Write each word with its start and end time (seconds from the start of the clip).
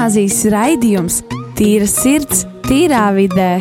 gimnāzijas 0.00 0.46
raidījums 0.48 1.16
Tīra 1.58 1.84
sirds, 1.84 2.46
tīrā 2.64 3.02
vidē. 3.12 3.58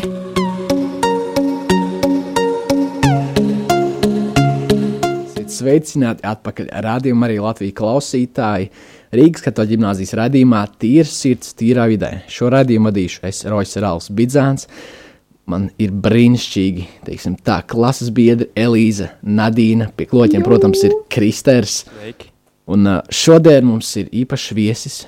Sveicināti 5.51 6.23
atpakaļ 6.23 6.69
rādījumā 6.85 7.27
arī 7.27 7.41
Latvijas 7.43 7.75
klausītāji. 7.81 8.69
Rīgas 9.19 9.43
katoļu 9.49 9.73
ģimnāzijas 9.73 10.15
raidījumā 10.21 10.63
Tīra 10.79 11.11
sirds, 11.11 11.51
tīrā 11.59 11.89
vidē. 11.91 12.13
Šo 12.31 12.53
raidījumu 12.55 12.87
vadīšu 12.87 13.27
es, 13.27 13.43
Rojas 13.51 13.75
Rāls 13.83 14.07
Bidzāns. 14.07 14.69
Man 15.43 15.67
ir 15.75 15.91
brīnišķīgi, 15.91 16.89
teiksim, 17.09 17.35
tā 17.43 17.59
klases 17.67 18.15
biedra 18.15 18.47
Elīza, 18.55 19.11
Nadīna, 19.27 19.91
pie 19.91 20.07
kloķiem, 20.07 20.47
protams, 20.47 20.87
ir 20.87 20.95
Kristers. 21.11 21.81
Sveiki. 21.91 22.31
Un 22.71 22.93
šodien 23.11 23.67
mums 23.67 23.91
ir 23.99 24.13
īpašs 24.23 24.51
viesis, 24.55 25.01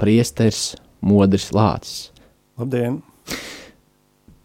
priesteris 0.00 0.74
Modris 1.00 1.50
Lācis. 1.56 2.08
Labdien! 2.60 3.00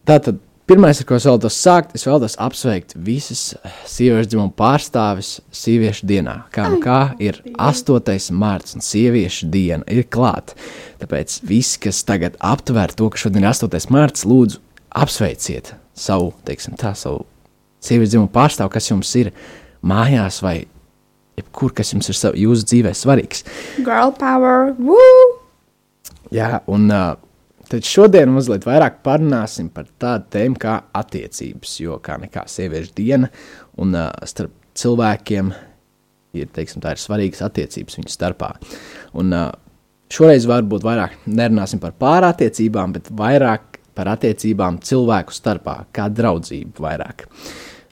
Tātad 0.05 0.39
Pirmais, 0.65 0.97
ar 0.97 1.05
ko 1.05 1.13
es 1.13 1.25
vēlos 1.29 1.57
sākt, 1.61 1.91
es 1.93 2.07
vēlos 2.07 2.35
apsveikt 2.41 2.95
visas 3.05 3.51
sieviešu 3.85 4.31
dzimumu 4.31 4.49
pārstāvis 4.57 5.35
sieviešu 5.53 6.07
dienā. 6.09 6.33
Kā 6.49 6.71
kā 6.81 7.01
ir 7.21 7.37
8. 7.53 8.33
mārts 8.33 8.73
un 8.73 8.81
sieviešu 8.81 9.51
diena 9.53 9.85
ir 9.85 10.07
klāta. 10.09 10.57
Tāpēc 11.03 11.37
visi, 11.45 11.77
kas 11.85 12.01
tagad 12.09 12.39
aptver 12.41 12.95
to, 12.97 13.11
ka 13.13 13.21
šodien 13.21 13.45
ir 13.45 13.51
8. 13.51 13.77
mārts, 13.93 14.25
lūdzu 14.25 14.57
apsveiciet 14.89 15.75
savu, 15.93 16.33
teiksim 16.49 16.81
tā, 16.81 16.95
savu 16.97 17.27
sieviešu 17.85 18.15
dzimumu 18.15 18.33
pārstāvu, 18.33 18.73
kas 18.73 18.89
jums 18.89 19.13
ir 19.21 19.29
mājās 19.85 20.41
vai 20.41 20.63
jebkur, 21.39 21.73
kas 21.75 21.93
jums 21.93 22.09
ir 22.11 22.19
savu, 22.19 22.39
jūsu 22.39 22.67
dzīvē 22.71 22.95
svarīgs. 22.95 23.45
Girl 23.83 24.15
power, 24.19 24.73
woo! 24.79 25.29
Jā, 26.33 26.59
un 26.71 26.89
uh, 26.89 27.13
Tad 27.65 27.85
šodien 27.87 28.29
mazliet 28.29 28.65
vairāk 28.67 28.99
parunāsim 29.05 29.71
par 29.73 29.87
tādu 30.01 30.27
tēmu 30.35 30.59
kā 30.61 30.75
attiecības, 30.95 31.71
jo 31.81 31.97
kā 32.03 32.19
nekā 32.21 32.43
sieviešu 32.49 32.93
diena 32.97 33.29
un 33.81 33.95
uh, 33.97 34.11
starp 34.29 34.53
cilvēkiem 34.77 35.49
ir, 36.37 36.49
teiksim, 36.53 36.83
tā 36.83 36.93
ir 36.93 37.01
svarīgas 37.01 37.41
attiecības 37.47 37.97
viņu 37.97 38.13
starpā. 38.13 38.51
Un 39.17 39.33
uh, 39.33 39.47
šoreiz 40.13 40.45
varbūt 40.49 40.85
vairāk 40.85 41.17
nerunāsim 41.25 41.81
par 41.81 41.95
pārattiecībām, 41.97 42.93
bet 42.99 43.09
vairāk 43.09 43.79
par 43.97 44.11
attiecībām 44.13 44.77
cilvēku 44.85 45.33
starpā, 45.33 45.79
kā 45.95 46.05
draudzību 46.13 46.85
vairāk. 46.85 47.25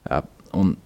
Uh, 0.06 0.22
un 0.60 0.76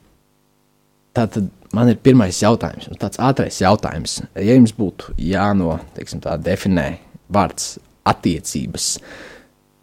tātad 1.18 1.52
man 1.76 1.90
ir 1.92 1.98
pirmais 2.02 2.42
jautājums, 2.42 2.88
tāds 3.00 3.20
ātrais 3.22 3.60
jautājums. 3.62 4.20
Ja 4.34 4.54
jums 4.54 4.74
būtu 4.76 5.14
jāno, 5.20 5.78
teiksim 5.96 6.22
tā, 6.24 6.36
definē 6.40 6.90
vārds 7.32 7.76
attiecības. 8.08 8.92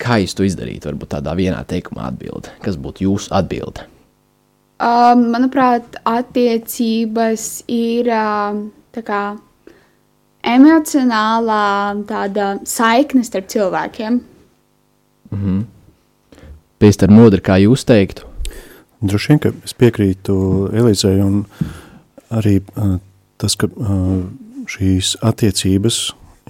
Kā 0.01 0.19
jūs 0.21 0.35
to 0.35 0.45
izdarītu? 0.47 0.89
Varbūt 0.89 1.13
tādā 1.15 1.35
vienā 1.37 1.61
teikumā 1.67 2.09
atbildi. 2.09 2.51
Kas 2.63 2.79
būtu 2.81 3.05
jūsu 3.05 3.31
atbilde? 3.35 3.85
Uh, 4.75 5.13
manuprāt, 5.15 5.95
attiecības 6.03 7.63
ir 7.71 8.09
uh, 8.11 8.57
kā, 9.07 9.21
emocionālā 10.45 11.63
tāda 12.09 12.49
saikne 12.67 13.23
starp 13.23 13.47
cilvēkiem. 13.47 14.19
Mm 15.31 15.39
-hmm. 15.43 15.63
Pēc 16.79 16.99
tam 16.99 17.15
kā 17.41 17.57
jūs 17.63 17.85
teiktu? 17.85 18.34
Droši 19.03 19.33
vien, 19.33 19.41
ka 19.43 19.51
es 19.65 19.75
piekrītu 19.75 20.35
Elizai, 20.75 21.17
un 21.23 21.43
arī 22.33 22.59
tas, 23.41 23.57
ka 23.59 23.67
šīs 24.71 25.15
attiecības 25.25 25.99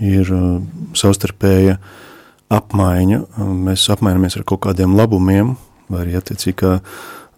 ir 0.06 0.31
savstarpēja 0.97 1.80
apmaiņa. 2.53 3.22
Mēs 3.66 3.88
apmainamies 3.94 4.38
ar 4.38 4.46
kaut 4.47 4.66
kādiem 4.68 4.96
labumiem, 4.97 5.56
vai 5.90 6.06
arī 6.06 6.18
attiecīgi, 6.20 6.58
kā 6.62 6.78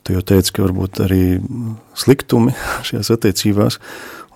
tu 0.03 0.15
jau 0.15 0.23
teici, 0.23 0.53
ka 0.55 0.65
varbūt 0.65 1.01
arī 1.07 1.23
sliktumi 1.97 2.55
šajās 2.87 3.11
attiecībās, 3.15 3.79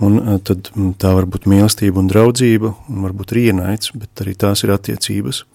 un 0.04 0.20
tad 0.48 0.72
tā 1.02 1.16
var 1.18 1.28
būt 1.30 1.50
mīlestība 1.52 2.02
un 2.02 2.12
draudzība, 2.12 2.76
un 2.92 3.08
varbūt 3.08 3.36
arī 3.36 3.50
ienaids, 3.52 3.92
bet 3.96 4.24
arī 4.24 4.38
tās 4.40 4.64
ir 4.64 4.74
attiecības. 4.76 5.46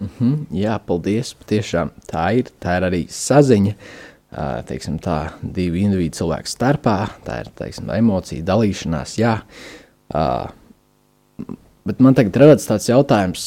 Mm 0.00 0.08
-hmm, 0.18 0.36
jā, 0.56 0.78
paldies, 0.86 1.34
patiešām 1.34 1.90
tā 2.08 2.24
ir, 2.38 2.48
tā 2.58 2.78
ir 2.78 2.84
arī 2.88 3.00
saziņa, 3.12 3.74
uh, 3.76 4.11
teiksim 4.68 4.96
tā, 5.02 5.18
divu 5.42 5.80
individu 5.82 6.22
cilvēku 6.22 6.50
starpā, 6.50 6.96
tā 7.26 7.42
ir, 7.44 7.52
teiksim, 7.58 7.90
emocija 7.92 8.44
dalīšanās, 8.48 9.16
jā, 9.20 9.36
Bet 11.82 11.98
man 11.98 12.14
tagad 12.14 12.36
rodas 12.38 12.68
tāds 12.68 12.86
jautājums, 12.86 13.46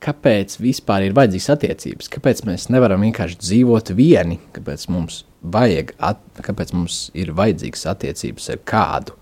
kāpēc 0.00 0.54
vispār 0.62 1.04
ir 1.04 1.16
vajadzīgas 1.16 1.50
attiecības? 1.52 2.08
Kāpēc 2.14 2.40
mēs 2.48 2.70
nevaram 2.72 3.02
vienkārši 3.04 3.36
dzīvot 3.42 3.92
vieni? 3.98 4.38
Kāpēc 4.56 4.86
mums, 4.88 5.26
vajag, 5.44 5.92
at, 6.00 6.22
kāpēc 6.46 6.72
mums 6.72 7.02
ir 7.12 7.34
vajadzīgas 7.36 7.84
attiecības 7.92 8.48
ar 8.54 8.62
kādu? 8.72 9.18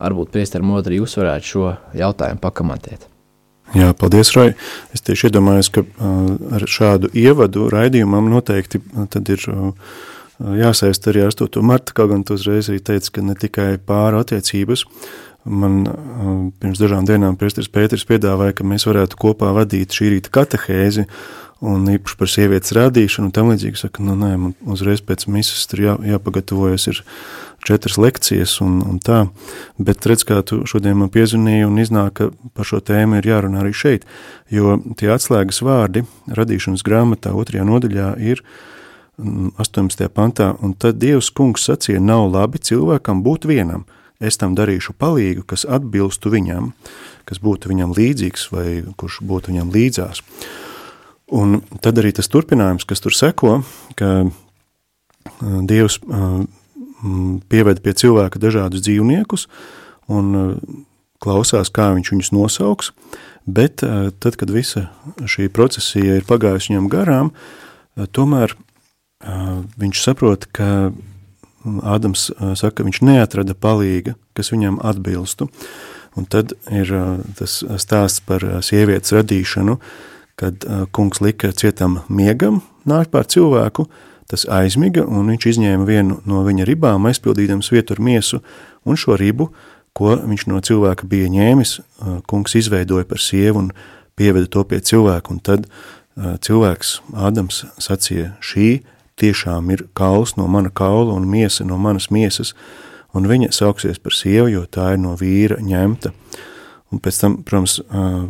Varbūt 0.00 0.32
priester 0.32 0.64
modri 0.64 1.02
jūs 1.02 1.18
varētu 1.20 1.50
šo 1.50 1.66
jautājumu 2.00 2.40
pakamatēt. 2.42 3.04
Jā, 3.76 3.92
paldies, 3.96 4.32
Rai. 4.36 4.48
Es 4.96 5.04
tieši 5.04 5.28
iedomājos, 5.28 5.68
ka 5.72 5.84
uh, 5.84 6.32
ar 6.56 6.64
šādu 6.68 7.12
ievadu 7.12 7.68
raidījumam 7.72 8.32
noteikti 8.32 8.80
uh, 8.80 9.04
tad 9.12 9.28
ir 9.32 9.44
uh, 9.52 9.92
jāsaist 10.38 11.10
arī 11.10 11.26
ar 11.26 11.34
8. 11.34 11.60
marta, 11.66 11.94
kaut 11.96 12.12
gan 12.14 12.24
tu 12.24 12.38
uzreiz 12.38 12.70
arī 12.70 12.80
teici, 12.84 13.12
ka 13.12 13.24
ne 13.26 13.36
tikai 13.38 13.76
pāra 13.82 14.22
attiecības, 14.24 14.86
Man 15.42 15.82
pirms 16.62 16.78
dažām 16.78 17.06
dienām 17.06 17.34
Priesteris 17.38 17.70
Pēters 17.72 18.04
piedāvāja, 18.06 18.54
ka 18.54 18.66
mēs 18.66 18.86
varētu 18.86 19.18
kopā 19.18 19.50
vadīt 19.56 19.90
šī 19.90 20.12
rīta 20.14 20.30
katehēzi 20.30 21.08
un 21.66 21.86
īpaši 21.90 22.18
par 22.18 22.30
sievietes 22.30 22.74
rādīšanu 22.74 23.28
un 23.28 23.34
tam 23.34 23.50
līdzīgi. 23.50 23.80
Saka, 23.80 24.04
nu 24.06 24.14
nē, 24.18 24.30
man 24.38 24.54
uzreiz 24.70 25.02
pēc 25.02 25.26
misas 25.30 25.66
tur 25.70 25.82
jā, 25.82 25.96
jāpagatavojas 26.12 26.86
ir 26.92 27.02
četras 27.66 27.98
lekcijas 27.98 28.54
un, 28.62 28.80
un 28.86 29.02
tā, 29.02 29.24
bet 29.82 30.06
redz, 30.06 30.22
kā 30.26 30.40
tu 30.46 30.60
šodien 30.66 30.98
man 30.98 31.10
piezvanīji 31.14 31.66
un 31.66 31.78
iznāk, 31.82 32.14
ka 32.18 32.30
par 32.54 32.66
šo 32.66 32.78
tēmu 32.82 33.18
ir 33.18 33.30
jārunā 33.30 33.62
arī 33.62 33.74
šeit, 33.74 34.06
jo 34.50 34.78
tie 34.98 35.10
atslēgas 35.14 35.62
vārdi 35.62 36.04
radīšanas 36.30 36.86
grāmatā 36.86 37.34
otrajā 37.38 37.66
nodaļā 37.66 38.14
ir 38.30 38.42
18. 39.18 40.08
pantā, 40.14 40.52
un 40.62 40.72
tad 40.74 41.00
Dievs 41.02 41.28
kungs 41.30 41.66
sacīja, 41.68 42.00
nav 42.00 42.30
labi 42.32 42.62
cilvēkam 42.62 43.24
būt 43.26 43.48
vienam– 43.50 43.84
es 44.22 44.38
tam 44.38 44.54
darīšu 44.58 44.94
palīgu, 44.98 45.44
kas 45.48 45.66
atbilstu 45.66 46.30
viņam, 46.32 46.70
kas 47.28 47.42
būtu 47.42 47.72
viņam 47.72 47.94
līdzīgs 47.96 48.48
vai 48.54 48.66
kurš 48.98 49.20
būtu 49.26 49.52
viņam 49.52 49.72
līdzās. 49.74 50.22
Un 51.32 51.60
tad 51.82 51.98
arī 52.00 52.12
tas 52.14 52.30
turpinājums, 52.30 52.86
kas 52.88 53.02
tur 53.02 53.16
seko, 53.16 53.60
ka 53.98 54.30
Dievs 55.42 56.00
pieved 57.50 57.82
pie 57.82 57.92
cilvēka 57.98 58.40
dažādus 58.42 58.82
dzīvniekus 58.84 59.46
un 60.10 60.58
klausās, 61.22 61.70
kā 61.70 61.92
viņš 61.94 62.10
viņus 62.12 62.32
nosauks, 62.34 62.90
bet 63.46 63.82
tad, 63.82 64.38
kad 64.38 64.50
visa 64.50 64.88
šī 65.22 65.48
procesija 65.54 66.18
ir 66.18 66.26
pagājusi 66.26 66.72
viņam 66.72 66.90
garām, 66.90 67.32
tomēr 68.14 68.54
viņš 69.22 70.04
saprot, 70.04 70.46
ka 70.52 70.92
Ādams 71.62 72.32
saka, 72.58 72.80
ka 72.80 72.84
viņš 72.86 72.98
neatrada 73.06 73.54
palīga, 73.54 74.16
kas 74.34 74.50
viņam 74.50 74.80
atbilstu. 74.82 75.46
Un 76.18 76.26
tad 76.26 76.56
ir 76.74 76.90
tas 77.38 77.60
stāsts 77.80 78.24
par 78.26 78.42
sievietes 78.66 79.14
radīšanu, 79.14 79.78
kad 80.36 80.66
kungs 80.92 81.22
lika 81.22 81.52
cietam 81.54 82.00
miegam, 82.10 82.60
nāk 82.88 83.12
pār 83.14 83.28
cilvēku, 83.30 83.86
tas 84.26 84.44
aizmiga, 84.50 85.04
un 85.06 85.30
viņš 85.30 85.46
izņēma 85.52 85.86
vienu 85.86 86.18
no 86.28 86.42
viņa 86.46 86.66
ribām, 86.66 87.06
aizpildīdams 87.08 87.70
vietu 87.72 87.94
ar 87.94 88.02
miesu, 88.02 88.42
un 88.82 88.98
šo 88.98 89.16
ribu, 89.20 89.52
ko 89.94 90.16
viņš 90.18 90.46
no 90.50 90.60
cilvēka 90.64 91.06
bija 91.08 91.30
ņēmis, 91.30 91.76
kungs 92.26 92.56
izveidoja 92.58 93.06
par 93.08 93.20
sievu 93.22 93.66
un 93.66 93.72
pieveda 94.18 94.48
to 94.50 94.64
pie 94.68 94.80
cilvēku, 94.82 95.36
un 95.36 95.42
tad 95.44 95.68
cilvēks 96.16 96.98
Ādams 97.12 97.62
sacīja, 97.80 98.34
šī 98.42 98.70
tiešām 99.20 99.70
ir 99.74 99.86
kauls 99.98 100.36
no 100.36 100.46
mana 100.48 100.70
kaula 100.70 101.14
un 101.16 101.28
miesa 101.28 101.64
no 101.68 101.78
manas 101.78 102.10
miesas, 102.10 102.54
un 103.12 103.28
viņa 103.28 103.50
sauksies 103.52 104.00
par 104.00 104.16
sievu, 104.16 104.48
jo 104.52 104.62
tā 104.64 104.94
ir 104.94 105.02
no 105.02 105.16
vīra 105.20 105.60
ņemta. 105.60 106.12
Un 106.92 107.00
pēc 107.00 107.20
tam, 107.20 107.38
protams, 107.44 107.78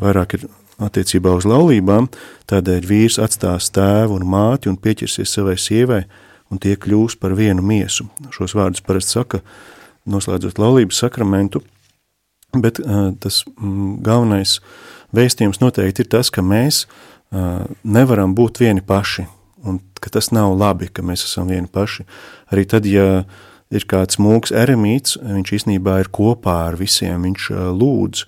vairāk 0.03 0.37
ir 0.39 0.49
attiecībā 0.83 1.33
uz 1.39 1.47
laulībām, 1.47 2.09
tādēļ 2.51 2.87
vīrs 2.87 3.19
atstās 3.23 3.71
tēvu 3.75 4.19
un 4.19 4.27
māti 4.27 4.71
un 4.71 4.79
pieķersies 4.79 5.35
savai 5.35 5.57
sievai, 5.59 6.05
un 6.51 6.61
tie 6.63 6.77
kļūs 6.77 7.17
par 7.23 7.35
vienu 7.39 7.63
miesu. 7.65 8.09
Šos 8.35 8.55
vārdus 8.59 8.83
parasti 8.85 9.17
saka, 9.19 9.43
noslēdzot 10.11 10.59
laulības 10.59 10.99
sakramentu, 11.05 11.63
bet 12.59 12.81
tas 13.23 13.43
galvenais 14.05 14.59
vēstījums 15.15 15.63
noteikti 15.63 16.05
ir 16.05 16.11
tas, 16.13 16.31
ka 16.31 16.43
mēs 16.45 16.85
nevaram 17.83 18.35
būt 18.37 18.61
vieni 18.63 18.83
paši, 18.85 19.27
un 19.67 19.81
ka 20.03 20.13
tas 20.15 20.31
nav 20.35 20.55
labi, 20.59 20.91
ka 20.93 21.05
mēs 21.07 21.27
esam 21.29 21.51
vieni 21.53 21.71
paši. 21.71 22.07
Arī 22.53 22.67
tad, 22.69 22.87
ja 22.89 23.25
ir 23.73 23.87
kāds 23.89 24.19
mūks 24.21 24.53
eremīts, 24.55 25.19
viņš 25.23 25.53
īstenībā 25.59 26.01
ir 26.03 26.11
kopā 26.13 26.59
ar 26.71 26.81
visiem, 26.81 27.29
viņš 27.29 27.51
lūdz 27.79 28.27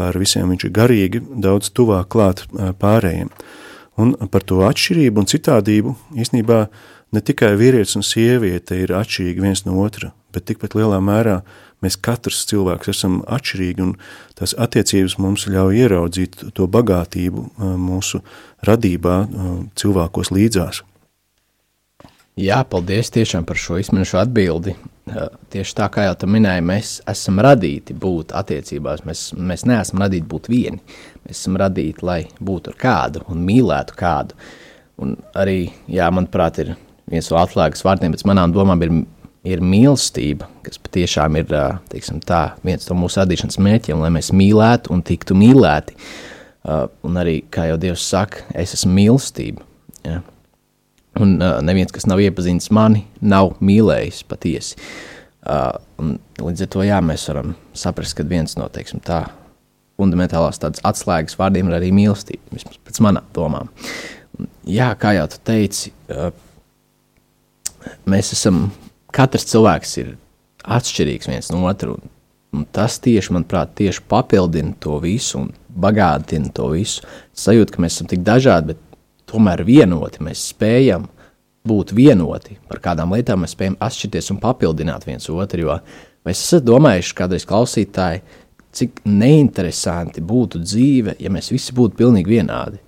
pār 0.00 0.18
visiem 0.20 0.48
viņš 0.52 0.66
ir 0.66 0.76
garīgi 0.76 1.20
daudz 1.44 1.72
tuvāk 1.76 2.08
klāt 2.14 2.44
pārējiem. 2.80 3.32
Un 4.00 4.14
par 4.32 4.46
to 4.48 4.62
atšķirību 4.64 5.20
un 5.20 5.28
citādību 5.28 5.94
īstenībā 6.16 6.60
ne 7.12 7.20
tikai 7.26 7.52
vīrietis 7.60 7.98
un 7.98 8.06
sieviete 8.06 8.78
ir 8.80 8.94
atšķirīgi 8.96 9.44
viens 9.44 9.64
no 9.66 9.76
otra, 9.82 10.14
bet 10.32 10.46
tikpat 10.48 10.76
lielā 10.78 11.02
mērā 11.04 11.40
mēs 11.84 11.96
katrs 12.00 12.44
cilvēks 12.50 12.92
esam 12.92 13.20
atšķirīgi 13.26 13.84
un 13.84 13.96
tās 14.38 14.54
attiecības 14.58 15.18
mums 15.22 15.48
ļauj 15.50 15.82
ieraudzīt 15.84 16.38
to 16.56 16.68
bagātību 16.70 17.48
mūsu 17.80 18.22
radībā 18.66 19.16
cilvēkos 19.80 20.32
līdzās. 20.36 20.84
Jā, 22.40 22.62
paldies 22.64 23.10
tiešām 23.12 23.44
par 23.44 23.58
šo 23.58 23.76
izsmeļošu 23.82 24.16
atbildi. 24.20 24.72
Tieši 25.52 25.74
tā 25.76 25.88
kā 25.92 26.06
jau 26.06 26.14
tu 26.22 26.28
minēji, 26.30 26.62
mēs 26.64 26.92
esam 27.10 27.40
radīti 27.42 27.96
būt 27.98 28.32
attiecībās. 28.38 29.02
Mēs, 29.04 29.24
mēs 29.34 29.66
neesam 29.68 30.00
radīti 30.04 30.28
būt 30.30 30.48
vieni. 30.52 30.78
Mēs 31.26 31.42
esam 31.42 31.58
radīti, 31.60 32.06
lai 32.06 32.20
būtu 32.38 32.72
ar 32.72 32.78
kādu 32.80 33.24
un 33.28 33.42
mīlētu 33.44 33.98
kādu. 33.98 34.38
Un 35.02 35.16
arī, 35.36 35.72
jā, 35.90 36.06
manuprāt, 36.14 36.62
ir 36.62 36.74
viens 37.10 37.28
no 37.32 37.40
atslēgas 37.42 37.84
vārdiem 37.84 38.14
pēc 38.14 38.24
manām 38.30 38.54
domām 38.54 38.86
ir, 38.86 38.94
ir 39.46 39.62
mīlestība, 39.64 40.48
kas 40.66 40.80
patiešām 40.82 41.38
ir 41.40 41.54
teiksim, 41.92 42.20
tā, 42.24 42.42
viens 42.66 42.88
no 42.90 42.98
mūsu 43.00 43.22
radīšanas 43.22 43.60
mērķiem, 43.62 44.02
lai 44.02 44.10
mēs 44.14 44.32
mīlētu 44.36 44.92
un 44.94 45.04
tiktu 45.06 45.36
mīlēti. 45.38 45.96
Un 47.08 47.16
arī, 47.16 47.38
kā 47.48 47.70
jau 47.70 47.78
Dievs 47.80 48.04
saka, 48.04 48.44
es 48.52 48.74
esmu 48.76 48.92
mīlestība. 48.98 49.64
Ja? 50.04 50.20
Un 51.20 51.38
neviens, 51.64 51.92
kas 51.94 52.06
nav 52.08 52.20
iepazinis 52.20 52.68
mani, 52.74 53.06
nav 53.20 53.54
mīlējis 53.64 54.22
patiesi. 54.28 54.76
Uh, 55.40 55.72
līdz 56.36 56.66
ar 56.66 56.68
to 56.68 56.84
jā, 56.84 56.98
mēs 57.00 57.24
varam 57.30 57.54
saprast, 57.72 58.12
ka 58.18 58.26
viens 58.28 58.58
no 58.60 58.66
teiksim, 58.72 59.00
tā, 59.00 59.22
fundamentālās 60.00 60.60
atslēgas 60.60 61.38
vārdiem 61.40 61.70
ir 61.70 61.78
arī 61.78 61.90
mīlestība, 61.96 62.52
vismaz 62.54 62.78
pēc 62.84 63.00
manām 63.04 63.26
domām. 63.36 63.70
Un, 64.38 64.48
jā, 64.68 64.90
kā 65.00 65.14
jau 65.16 65.26
tu 65.32 65.40
teici, 65.48 65.92
mēs 68.08 68.32
esam, 68.36 68.66
katrs 69.14 69.48
cilvēks 69.50 69.96
ir 70.02 70.16
atšķirīgs 70.64 71.30
viens 71.30 71.50
no 71.54 71.64
otra. 71.68 71.96
Un, 72.50 72.66
tas 72.74 72.98
tieši, 72.98 73.30
manuprāt, 73.36 73.76
tieši 73.78 74.02
papildina 74.10 74.74
to 74.82 74.96
visu 75.02 75.38
un 75.44 75.50
bagātina 75.70 76.50
to 76.54 76.72
visu. 76.72 77.04
Sajūta, 77.36 77.76
ka 77.76 77.84
mēs 77.84 77.98
esam 77.98 78.10
tik 78.10 78.24
dažādi, 78.26 78.74
bet 78.74 78.80
tomēr 79.30 79.62
vienoti. 79.66 80.24
Mēs 80.26 80.48
spējam 80.50 81.06
būt 81.66 81.94
vienoti 81.94 82.58
par 82.68 82.80
kādām 82.82 83.14
lietām, 83.14 83.44
mēs 83.44 83.54
spējam 83.54 83.78
atšķirties 83.82 84.32
un 84.34 84.40
papildināt 84.42 85.06
viens 85.06 85.30
otru. 85.30 85.66
Jo 85.66 85.78
mēs 86.26 86.42
esam 86.42 86.64
domājuši, 86.66 87.16
kādreiz 87.20 87.46
klausītāji, 87.48 88.24
cik 88.74 89.02
neinteresanti 89.06 90.22
būtu 90.22 90.62
dzīve, 90.62 91.16
ja 91.22 91.30
mēs 91.32 91.50
visi 91.54 91.74
būtu 91.76 91.98
pilnīgi 92.02 92.38
vienādi. 92.38 92.80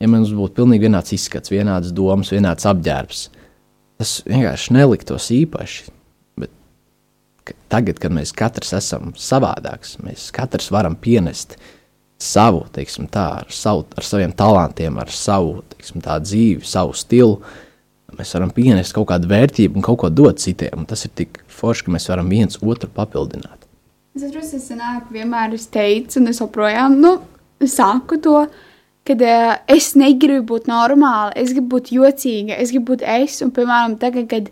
Ja 0.00 0.08
mums 0.12 0.32
būtu 0.36 0.58
pilnīgi 0.58 0.88
vienāds 0.88 1.14
izskats, 1.16 1.52
vienādas 1.52 1.92
domas, 1.96 2.32
vienāds 2.34 2.68
apģērbs, 2.68 3.26
tas 4.00 4.18
vienkārši 4.26 4.74
neliktos 4.76 5.30
īpaši. 5.34 5.92
Bet 6.40 7.54
tagad, 7.72 8.00
kad 8.02 8.14
mēs 8.14 8.34
katrs 8.36 8.74
esam 8.76 9.14
savādāks, 9.18 9.96
mēs 10.04 10.28
katrs 10.34 10.70
varam 10.74 10.98
pienest 10.98 11.56
savu, 12.22 12.64
teiksim, 12.72 13.08
tā, 13.12 13.26
ar, 13.42 13.52
savu, 13.52 13.84
ar 13.96 14.06
saviem 14.06 14.32
talantiem, 14.36 14.96
ar 15.00 15.12
savu 15.12 15.60
teiksim, 15.74 16.02
tā, 16.04 16.18
dzīvi, 16.22 16.64
savu 16.66 16.96
stilu. 16.96 17.40
Mēs 18.16 18.32
varam 18.36 18.52
pienest 18.54 18.94
kaut 18.96 19.10
kādu 19.10 19.28
vērtību 19.28 19.76
un 19.76 19.84
kaut 19.84 19.98
ko 20.00 20.08
dot 20.08 20.40
citiem. 20.40 20.86
Tas 20.88 21.04
ir 21.04 21.12
tik 21.18 21.42
forši, 21.52 21.84
ka 21.86 21.96
mēs 21.96 22.06
varam 22.08 22.30
viens 22.32 22.56
otru 22.62 22.88
papildināt. 22.94 23.66
Es 24.16 24.24
atceros, 24.24 24.54
es 24.56 24.70
senāk 24.70 25.10
vienmēr 25.12 25.52
es 25.58 25.66
teicu, 25.68 26.22
un 26.22 26.30
es 26.30 26.40
joprojām 26.40 26.94
nu, 27.02 27.18
saku 27.68 28.16
to, 28.24 28.46
ka 29.06 29.14
uh, 29.16 29.52
es 29.72 29.92
negribu 29.98 30.44
būt 30.54 30.68
normāla, 30.70 31.32
es 31.38 31.52
gribu 31.54 31.76
būt 31.76 31.92
jocīga, 31.94 32.56
es 32.60 32.72
gribu 32.74 32.94
būt 32.94 33.04
es. 33.06 33.38
Un, 33.44 33.52
piemēram, 33.54 33.96
tagad, 34.02 34.28
kad 34.30 34.50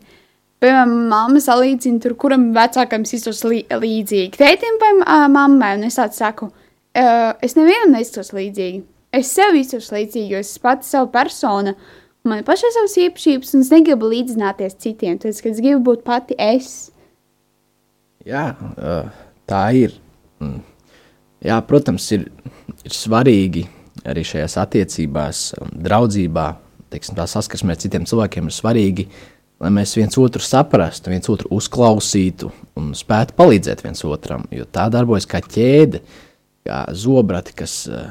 piemēram, 0.62 0.94
mamma 1.10 1.42
salīdzina 1.42 2.02
tur, 2.02 2.16
kuram 2.20 2.48
vecākam 2.56 3.04
iztos 3.04 3.42
līdzīgi, 3.44 4.32
tētim 4.38 4.80
vai 4.82 4.92
uh, 5.02 5.26
mammai, 5.32 5.74
un 5.78 5.86
es 5.88 5.98
tāds 6.00 6.20
saku, 6.22 6.48
uh, 6.50 7.34
es 7.44 7.58
nevienam 7.58 7.94
neiztos 7.96 8.32
līdzīgi. 8.36 8.82
Es 9.14 9.30
sev 9.30 9.54
iztos 9.58 9.92
līdzīgi, 9.94 10.32
jo 10.32 10.40
es 10.42 10.56
pati 10.62 10.88
savu 10.88 11.12
personu, 11.14 11.76
man 12.26 12.40
ir 12.40 12.48
pašai 12.48 12.72
savas 12.74 12.96
īpašības, 13.04 13.54
un 13.54 13.62
es 13.66 13.70
negribu 13.74 14.10
līdzināties 14.10 14.80
citiem. 14.82 15.20
Tad, 15.22 15.36
kad 15.38 15.52
es 15.52 15.62
gribu 15.62 15.84
būt 15.92 16.02
pati 16.06 16.38
es. 16.40 16.72
Jā, 18.26 18.48
tā 19.50 19.64
ir. 19.78 19.94
Mm. 20.42 20.62
Jā, 21.44 21.60
protams, 21.68 22.08
ir, 22.16 22.26
ir 22.82 22.96
svarīgi 22.96 23.66
arī 24.08 24.24
šajās 24.26 24.56
attiecībās, 24.60 25.44
draudzībā, 25.84 26.48
teiksim, 26.92 27.16
tā 27.18 27.26
saskarsmē 27.30 27.74
ar 27.74 27.80
citiem 27.82 28.06
cilvēkiem 28.08 28.50
ir 28.50 28.54
svarīgi, 28.54 29.06
lai 29.62 29.70
mēs 29.74 29.94
viens 29.96 30.18
otru 30.20 30.42
saprastu, 30.44 31.12
viens 31.12 31.30
otru 31.30 31.50
uzklausītu 31.54 32.50
un 32.80 32.92
spētu 32.98 33.36
palīdzēt 33.38 33.84
viens 33.86 34.04
otram, 34.06 34.44
jo 34.52 34.66
tā 34.66 34.88
darbojas 34.92 35.28
kā 35.30 35.40
ķēde. 35.44 36.02
Kā 36.64 36.78
zobrati, 36.96 37.52
kas 37.52 37.72
uh, 37.92 38.06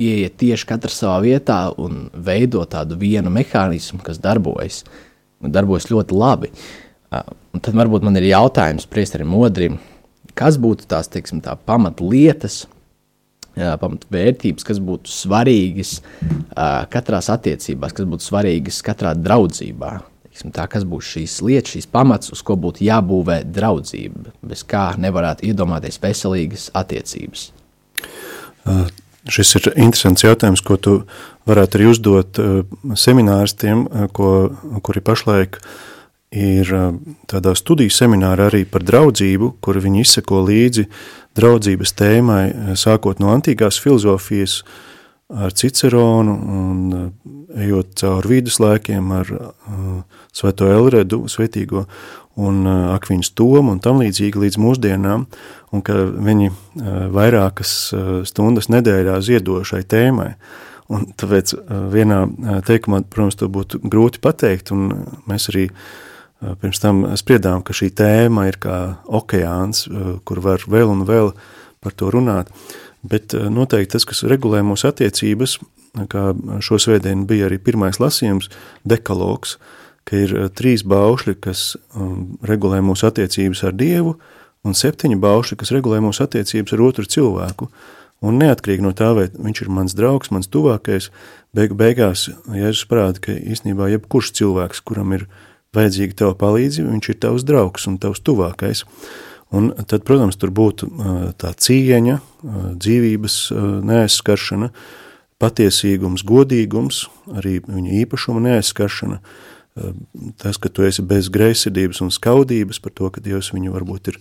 ieiet 0.00 0.38
tieši 0.40 0.68
katrs 0.70 1.02
savā 1.02 1.18
vietā 1.20 1.58
un 1.76 2.06
veido 2.16 2.62
tādu 2.64 2.96
vienu 2.96 3.28
mehānismu, 3.32 4.00
kas 4.04 4.16
darbojas, 4.24 4.82
un 5.44 5.52
darbojas 5.52 5.90
ļoti 5.90 6.16
labi. 6.16 6.48
Uh, 7.12 7.26
tad 7.60 7.76
varbūt 7.76 8.06
man 8.06 8.16
ir 8.16 8.30
jautājums 8.30 8.88
priesterim 8.88 9.28
Modrim, 9.28 9.76
kas 10.32 10.56
būtu 10.60 10.88
tās, 10.88 11.10
teiksim, 11.12 11.42
tā 11.44 11.58
pamatlietas, 11.68 12.64
pamatvērtības, 13.54 14.66
kas 14.66 14.80
būtu 14.82 15.12
svarīgas 15.12 15.98
uh, 16.00 16.84
katrās 16.90 17.30
attiecībās, 17.32 17.94
kas 17.94 18.08
būtu 18.10 18.26
svarīgas 18.26 18.82
katrā 18.86 19.14
draudzībā. 19.18 19.94
Tā, 20.34 20.64
kas 20.66 20.82
būs 20.82 21.12
šīs 21.14 21.36
lietas, 21.46 21.76
šīs 21.76 21.86
pamats, 21.94 22.32
uz 22.34 22.40
ko 22.42 22.56
būtu 22.58 22.82
jābūvē 22.82 23.44
draudzība, 23.54 24.32
bez 24.42 24.64
kā 24.66 24.88
nevarētu 24.98 25.46
iedomāties 25.46 26.00
veselīgas 26.02 26.72
attiecības. 26.74 27.46
Uh, 28.66 28.88
šis 29.30 29.54
ir 29.60 29.70
interesants 29.76 30.26
jautājums, 30.26 30.64
ko 30.64 30.74
tu 30.74 30.96
varētu 31.46 31.78
arī 31.78 31.88
uzdot 31.92 32.42
uh, 32.42 32.64
semināristiem, 32.98 33.86
uh, 33.86 34.08
ko, 34.10 34.30
kuri 34.82 35.04
pašlaik 35.06 35.60
ir 36.34 36.70
tādā 37.30 37.54
studiju 37.58 37.92
seminārā 37.94 38.48
arī 38.50 38.64
par 38.66 38.84
draudzību, 38.86 39.54
kur 39.64 39.78
viņi 39.82 40.02
izseko 40.02 40.42
līdzi 40.48 40.88
draudzības 41.38 41.94
tēmai, 41.98 42.42
sākot 42.78 43.22
no 43.22 43.30
antīkās 43.34 43.78
filozofijas 43.82 44.62
ar 45.34 45.54
Ciceronu 45.56 46.34
un 46.34 46.82
ejot 47.54 47.94
cauri 47.98 48.36
viduslaikiem 48.36 49.14
ar 49.14 49.30
Svēto 50.34 50.68
Elredu, 50.70 51.24
Svetīgo, 51.30 51.86
un 52.40 52.64
uh, 52.66 52.92
Akvīnas 52.94 53.32
Tomu 53.36 53.74
un 53.74 53.80
tam 53.82 54.00
līdzīgi 54.02 54.40
līdz 54.44 54.60
mūsdienām, 54.60 55.26
un 55.74 55.82
ka 55.86 55.96
viņi 56.10 56.50
uh, 56.50 56.56
vairākas 57.14 57.74
uh, 57.94 58.14
stundas 58.26 58.70
nedēļā 58.72 59.20
ziedo 59.24 59.62
šai 59.66 59.84
tēmai. 59.86 60.34
Un 60.92 61.06
tāpēc 61.16 61.54
vienā 61.94 62.18
teikumā, 62.68 62.98
protams, 63.08 63.38
to 63.40 63.46
būtu 63.48 63.78
grūti 63.88 64.20
pateikt, 64.20 64.68
un 64.74 64.90
mēs 65.24 65.48
arī 65.48 65.62
pirms 66.60 66.80
tam 66.82 67.04
spriedām, 67.20 67.62
ka 67.64 67.76
šī 67.76 67.90
tēma 67.96 68.48
ir 68.50 68.58
kā 68.62 68.78
okeāns, 69.04 69.86
kur 70.24 70.42
var 70.44 70.64
vēl 70.68 70.92
un 70.92 71.04
vēl 71.08 71.32
par 71.84 71.94
to 71.96 72.10
runāt, 72.12 72.50
bet 73.04 73.32
noteikti 73.32 73.94
tas, 73.96 74.06
kas 74.08 74.24
regulē 74.28 74.62
mūsu 74.64 74.88
attiecības, 74.90 75.58
kā 76.10 76.32
šo 76.64 76.78
svētdienu 76.80 77.26
bija 77.28 77.48
arī 77.48 77.60
pirmais 77.62 78.00
lasījums, 78.02 78.50
dekalogs, 78.88 79.58
ka 80.08 80.20
ir 80.20 80.34
eh, 80.36 80.48
trīs 80.52 80.84
baušļi, 80.86 81.36
kas 81.44 81.74
um, 81.96 82.36
regulē 82.44 82.80
mūsu 82.84 83.08
attiecības 83.08 83.64
ar 83.68 83.76
Dievu, 83.78 84.16
un 84.64 84.76
septiņi 84.76 85.18
baušļi, 85.20 85.58
kas 85.60 85.72
regulē 85.74 86.00
mūsu 86.04 86.24
attiecības 86.24 86.74
ar 86.74 86.84
otru 86.84 87.06
cilvēku. 87.08 87.70
Un 88.24 88.38
neatkarīgi 88.40 88.84
no 88.84 88.94
tā, 88.96 89.10
vai 89.16 89.26
viņš 89.28 89.64
ir 89.64 89.72
mans 89.74 89.96
draugs, 89.96 90.30
mans 90.32 90.48
tuvākais, 90.48 91.10
beigu 91.56 91.76
beigās 91.76 92.30
Jēzus 92.48 92.86
parāda, 92.88 93.20
ka 93.20 93.34
īstenībā 93.36 93.90
jebkurš 93.92 94.32
cilvēks, 94.38 94.80
kuram 94.88 95.12
ir 95.18 95.26
vajadzīga 95.74 96.18
tava 96.22 96.34
palīdzība, 96.40 96.92
viņš 96.94 97.08
ir 97.10 97.20
tavs 97.22 97.46
draugs 97.46 97.88
un 97.90 97.98
tavs 98.02 98.22
tuvākais. 98.24 98.84
Un 99.54 99.70
tad, 99.86 100.02
protams, 100.06 100.38
tur 100.40 100.50
būtu 100.54 100.88
tā 101.38 101.52
cieņa, 101.54 102.18
dzīvības 102.80 103.36
neaizskaršana, 103.86 104.70
patiesīgums, 105.42 106.24
godīgums, 106.26 107.04
arī 107.36 107.58
viņa 107.62 107.98
īpašuma 108.02 108.42
neaizskaršana, 108.48 109.20
tas, 110.40 110.58
ka 110.58 110.70
tu 110.70 110.86
esi 110.86 111.04
bez 111.06 111.28
greizsirdības 111.34 112.02
un 112.04 112.12
skaudības 112.14 112.80
par 112.82 112.94
to, 112.94 113.10
ka 113.14 113.22
Dievs 113.22 113.52
viņu 113.54 113.74
varbūt 113.74 114.12
ir 114.14 114.20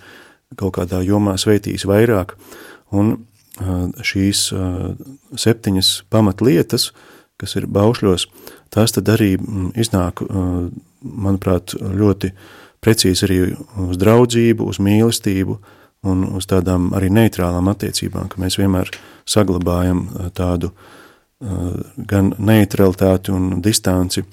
kaut 0.60 0.76
kādā 0.78 1.02
jomā 1.06 1.36
sveitījis 1.42 1.88
vairāk. 1.90 2.36
Un 2.94 3.16
šīs 4.06 4.48
septiņas 5.40 5.92
pamatlietas, 6.14 6.92
kas 7.44 7.58
ir 7.60 7.68
baušļos, 7.68 8.28
tās 8.74 8.96
tad 8.96 9.12
arī 9.12 9.36
iznāk, 9.80 10.24
manuprāt, 11.04 11.76
ļoti 11.76 12.32
precīzi 12.84 13.28
arī 13.28 13.40
uz 13.84 14.00
draudzību, 14.00 14.66
uz 14.68 14.80
mīlestību, 14.84 15.60
un 16.08 16.26
uz 16.36 16.48
tādām 16.52 16.90
arī 16.98 17.12
neitrālām 17.14 17.70
attiecībām, 17.72 18.28
ka 18.32 18.42
mēs 18.44 18.58
vienmēr 18.60 18.92
saglabājam 19.30 20.06
tādu 20.36 20.74
gan 21.40 22.34
neutralitāti 22.40 23.32
un 23.36 23.62
distanci 23.64 24.24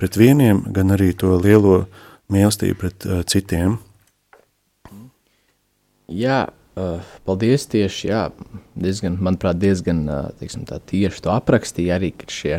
pret 0.00 0.16
vieniem, 0.20 0.64
gan 0.72 0.92
arī 0.96 1.12
to 1.16 1.36
lielo 1.40 1.84
mīlestību 2.32 2.80
pret 2.80 3.08
citiem. 3.30 3.78
Jā, 6.08 6.44
paldies 6.74 7.68
tieši, 7.70 8.08
jā, 8.10 8.22
diezgan, 8.78 9.18
manuprāt, 9.22 9.60
diezgan 9.62 10.02
teiksim, 10.40 10.64
tā, 10.68 10.80
tieši 10.90 11.22
to 11.24 11.32
aprakstīja 11.34 11.98
arī, 11.98 12.10
ka 12.18 12.30
šie 12.30 12.56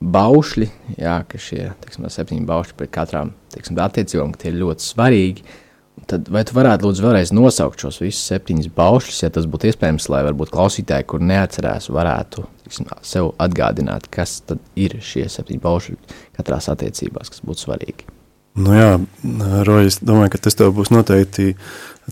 baušļi, 0.00 0.68
jā, 1.00 1.16
ka 1.28 1.40
šie 1.40 1.64
teiksim, 1.82 2.06
septiņi 2.08 2.46
baušļi 2.48 2.78
pret 2.78 2.92
katrām 2.94 3.34
teiksim, 3.54 3.80
attiecībām, 3.82 4.32
ka 4.32 4.44
tie 4.44 4.52
ir 4.52 4.62
ļoti 4.62 4.86
svarīgi. 4.86 5.44
Tad 6.08 6.30
vai 6.32 6.40
tu 6.48 6.54
varētu 6.56 6.86
lūdzu 6.86 7.04
vēlreiz 7.04 7.32
nosaukt 7.36 7.82
šos 7.82 7.98
visus 8.00 8.22
septiņus 8.30 8.70
baušļus, 8.72 9.18
ja 9.20 9.28
tas 9.34 9.44
būtu 9.50 9.68
iespējams, 9.68 10.06
lai 10.08 10.22
varbūt 10.24 10.52
klausītāji, 10.54 11.06
kur 11.10 11.20
neatcerās, 11.20 11.90
varētu 11.92 12.46
tiksim, 12.64 12.88
sev 13.04 13.34
atgādināt, 13.42 14.08
kas 14.14 14.38
tad 14.48 14.62
ir 14.80 14.96
šie 15.04 15.26
septiņi 15.28 15.60
baušļi 15.60 15.98
katrās 16.38 16.70
attiecībās, 16.72 17.34
kas 17.34 17.44
būtu 17.44 17.66
svarīgi? 17.66 18.08
Nu 18.58 18.74
jā, 18.74 18.94
Roja, 19.66 19.86
es 19.86 20.00
domāju, 20.02 20.32
ka 20.32 20.40
tas 20.46 20.56
tev 20.58 20.72
būs 20.74 20.90
noteikti 20.90 21.52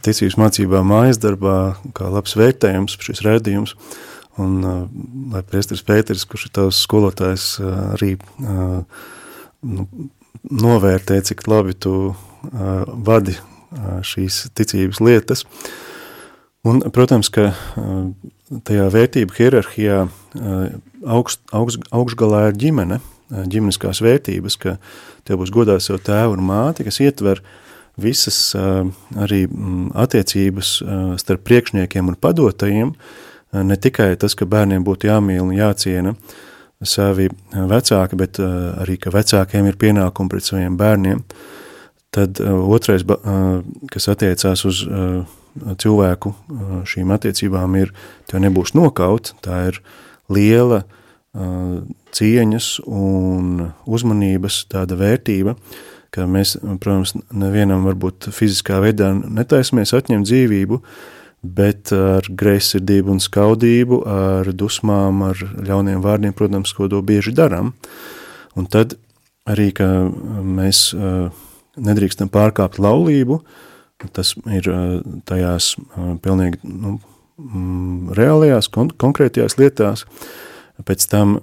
ticības 0.05 0.39
mācībā 0.41 0.83
mājas 0.87 1.21
darbā, 1.23 1.59
kā 1.97 2.11
labs 2.13 2.37
vērtējums 2.39 2.99
šis 3.05 3.25
rēdījums. 3.27 3.75
Un 4.39 4.61
lai 5.33 5.43
priesteris 5.43 5.83
Pēteris, 5.83 6.23
kurš 6.29 6.47
ir 6.47 6.55
tavs 6.55 6.79
skolotājs, 6.85 7.47
arī 7.97 8.13
nu, 9.67 9.89
novērtē, 10.47 11.19
cik 11.27 11.43
labi 11.51 11.75
tu 11.75 12.15
vadi 13.09 13.35
šīs 14.07 14.47
ticības 14.57 15.03
lietas. 15.03 15.45
Un, 16.67 16.83
protams, 16.95 17.31
ka 17.33 17.51
tajā 18.67 18.89
vērtību 18.95 19.37
hierarhijā 19.37 20.05
augst, 21.07 21.43
augst, 21.55 21.85
augšgalā 21.95 22.49
ir 22.51 22.59
ģimene, 22.63 23.01
ģimeniskās 23.29 24.03
vērtības, 24.05 24.57
ka 24.61 24.77
tev 25.29 25.43
būs 25.43 25.53
godā 25.55 25.79
savu 25.83 26.01
tēvu 26.07 26.39
un 26.39 26.47
māti, 26.49 26.87
kas 26.87 27.01
ietver 27.05 27.43
visas 27.99 28.39
arī 28.57 29.45
attiecības 29.99 30.73
starp 31.21 31.45
priekšniekiem 31.49 32.11
un 32.11 32.19
padotajiem, 32.21 32.93
ne 33.65 33.77
tikai 33.77 34.13
tas, 34.21 34.37
ka 34.39 34.47
bērniem 34.47 34.85
būtu 34.87 35.11
jāmīl 35.11 35.43
un 35.43 35.55
jāciena 35.57 36.15
savi 36.85 37.27
vecāki, 37.53 38.19
bet 38.21 38.39
arī, 38.39 38.99
ka 39.03 39.11
vecākiem 39.15 39.67
ir 39.67 39.79
pienākumi 39.81 40.31
pret 40.31 40.47
saviem 40.47 40.77
bērniem, 40.79 41.25
Tad 42.11 42.41
uh, 42.41 42.71
otrais, 42.73 43.05
uh, 43.05 43.61
kas 43.93 44.09
attiecās 44.09 44.65
uz 44.65 44.81
uh, 44.87 45.27
cilvēku 45.59 46.33
šīm 46.89 47.11
attiecībām, 47.13 47.75
ir, 47.81 47.91
tev 48.31 48.41
nebūs 48.45 48.77
nokaut, 48.79 49.33
tā 49.43 49.65
ir 49.73 49.81
liela 50.31 50.85
cieņas 52.15 52.69
un 52.87 53.65
uzmanības 53.91 54.61
tāda 54.71 54.95
vērtība, 55.01 55.57
ka 56.15 56.27
mēs, 56.31 56.57
protams, 56.81 57.15
nevienam 57.31 57.85
varbūt 57.89 58.31
fiziskā 58.35 58.81
veidā 58.85 59.13
netaismies 59.19 59.95
atņemt 59.97 60.29
dzīvību, 60.29 60.81
bet 61.43 61.93
ar 61.95 62.27
greizsirdību 62.29 63.13
un 63.15 63.21
skaudību, 63.23 64.01
ar 64.11 64.53
dusmām, 64.57 65.23
ar 65.29 65.43
ļauniem 65.69 66.01
vārdiem, 66.03 66.35
protams, 66.37 66.73
ko 66.75 66.89
to 66.91 67.03
bieži 67.05 67.35
darām. 67.37 67.75
Un 68.59 68.67
tad 68.67 68.97
arī, 69.49 69.71
ka 69.77 69.87
mēs 70.43 70.89
uh, 70.97 71.29
nedrīkstam 71.79 72.31
pārkāpt 72.33 72.81
laulību, 72.83 73.41
tas 74.15 74.35
ir 74.55 74.69
tajās 75.27 75.73
pilnīgi 76.23 76.61
nu, 76.63 76.99
mm, 77.39 78.13
reālajās, 78.19 78.71
kon 78.71 78.93
konkrētajās 78.95 79.59
lietās, 79.59 80.05
pēc 80.87 81.07
tam, 81.11 81.41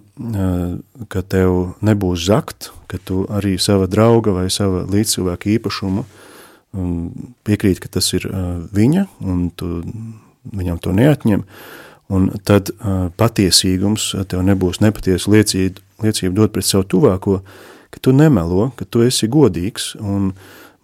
kad 1.11 1.27
tev 1.31 1.75
nebūs 1.83 2.23
zakt, 2.29 2.71
ka 2.91 2.99
tu 3.03 3.23
arī 3.31 3.55
sava 3.61 3.89
drauga 3.91 4.35
vai 4.35 4.47
sava 4.53 4.83
līdzcilvēka 4.89 5.51
īpašumu 5.57 6.05
piekrīt, 7.47 7.79
ka 7.79 7.89
tas 7.97 8.09
ir 8.17 8.27
viņa, 8.75 9.05
un 9.23 9.47
tu 9.55 9.79
viņam 10.55 10.81
to 10.83 10.91
neatņem, 10.95 11.45
un 12.13 12.27
tad 12.45 12.71
patiesīgums 13.17 14.11
tev 14.29 14.43
nebūs 14.45 14.81
nepatiesu 14.83 15.31
liecību, 15.33 15.85
liecību 16.03 16.35
dot 16.35 16.53
pret 16.53 16.67
savu 16.67 16.87
tuvāko, 16.95 17.39
ka 17.93 18.01
tu 18.03 18.11
nemelo, 18.11 18.69
ka 18.75 18.85
tu 18.85 19.05
esi 19.05 19.29
godīgs, 19.31 19.93
un, 20.03 20.33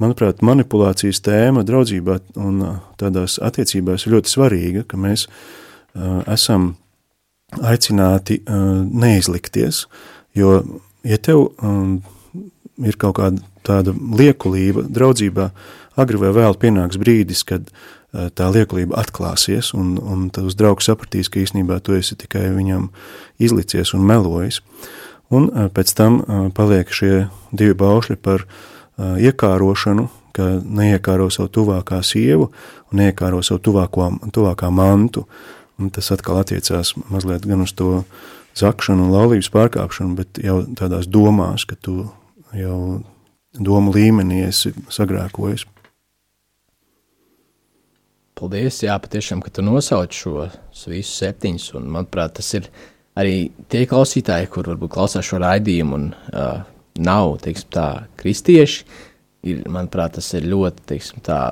manuprāt, 0.01 0.41
manipulācijas 0.45 1.21
tēma 1.25 1.65
draudzībā 1.67 2.19
un 2.41 2.61
tādās 3.01 3.37
attiecībās 3.43 4.07
ir 4.07 4.15
ļoti 4.15 4.31
svarīga, 4.31 4.85
ka 4.87 4.99
mēs 5.01 5.27
uh, 5.27 6.21
esam 6.31 6.73
aicināti 7.59 8.39
uh, 8.41 8.81
neizlikties, 8.87 9.85
jo, 10.37 10.61
ja 11.07 11.17
tev 11.17 11.49
um, 11.61 11.99
ir 12.81 12.97
kaut 13.01 13.17
kāda 13.19 13.41
tāda 13.65 13.93
liekulība 13.93 14.87
draudzībā, 14.89 15.51
agri 16.01 16.17
vai 16.21 16.31
vēl 16.33 16.57
pienāks 16.57 16.99
brīdis, 17.01 17.45
kad 17.47 17.69
uh, 17.69 18.29
tā 18.33 18.49
liekulība 18.53 18.97
atklāsies, 19.01 19.73
un, 19.77 19.95
un 20.01 20.29
tavs 20.33 20.57
draugs 20.57 20.89
sapratīs, 20.89 21.29
ka 21.29 21.43
īstenībā 21.43 21.79
tu 21.85 21.97
esi 21.97 22.17
tikai 22.17 22.49
viņam 22.55 22.89
izlicies 23.39 23.93
un 23.97 24.05
melojis. 24.07 24.61
Uh, 24.61 24.89
Un 25.31 25.47
pēc 25.71 25.93
tam 25.95 26.19
paliek 26.55 26.89
šie 26.91 27.27
divi 27.55 27.75
baušļi 27.79 28.17
par 28.19 28.43
iekārošanu, 28.99 30.09
ka 30.35 30.47
neiekāro 30.59 31.29
savu 31.31 31.51
tuvākā 31.55 32.01
sievu 32.03 32.49
un 32.91 32.99
neiekāro 32.99 33.39
savu 33.43 33.63
tuvāko, 33.63 34.09
tuvākā 34.35 34.71
mantu. 34.75 35.25
Un 35.79 35.89
tas 35.89 36.11
atkal 36.13 36.41
attiecās 36.43 36.93
mazliet 37.09 37.47
gan 37.47 37.63
uz 37.63 37.71
to 37.73 38.03
zakšanu 38.57 39.07
un 39.07 39.13
laulības 39.15 39.51
pārkāpšanu, 39.53 40.15
bet 40.19 40.41
jau 40.43 40.61
tādās 40.77 41.07
domās, 41.11 41.65
ka 41.67 41.77
tu 41.79 42.05
jau 42.57 42.79
domu 43.53 43.93
līmenī 43.95 44.43
esi 44.47 44.73
sagrēkojis. 44.91 45.67
Paldies, 48.41 48.79
jā, 48.81 48.95
patiešām, 48.97 49.43
ka 49.45 49.51
tu 49.53 49.61
nosauc 49.61 50.15
šos 50.17 50.87
visus 50.89 51.13
septiņus, 51.21 51.67
un 51.77 51.91
manuprāt, 51.93 52.39
tas 52.39 52.47
ir 52.57 52.69
arī 53.19 53.51
tie 53.69 53.83
klausītāji, 53.89 54.49
kur 54.49 54.71
varbūt 54.71 54.95
klausās 54.95 55.27
šo 55.27 55.41
raidījumu 55.43 55.97
un 55.97 56.07
uh, 56.09 56.63
nav 56.97 57.35
teiksim, 57.43 57.69
tā, 57.75 57.87
kristieši, 58.17 58.87
ir, 59.45 59.61
manuprāt, 59.69 60.15
tas 60.17 60.31
ir 60.39 60.47
ļoti, 60.49 60.87
teiksim, 60.89 61.21
tā, 61.25 61.43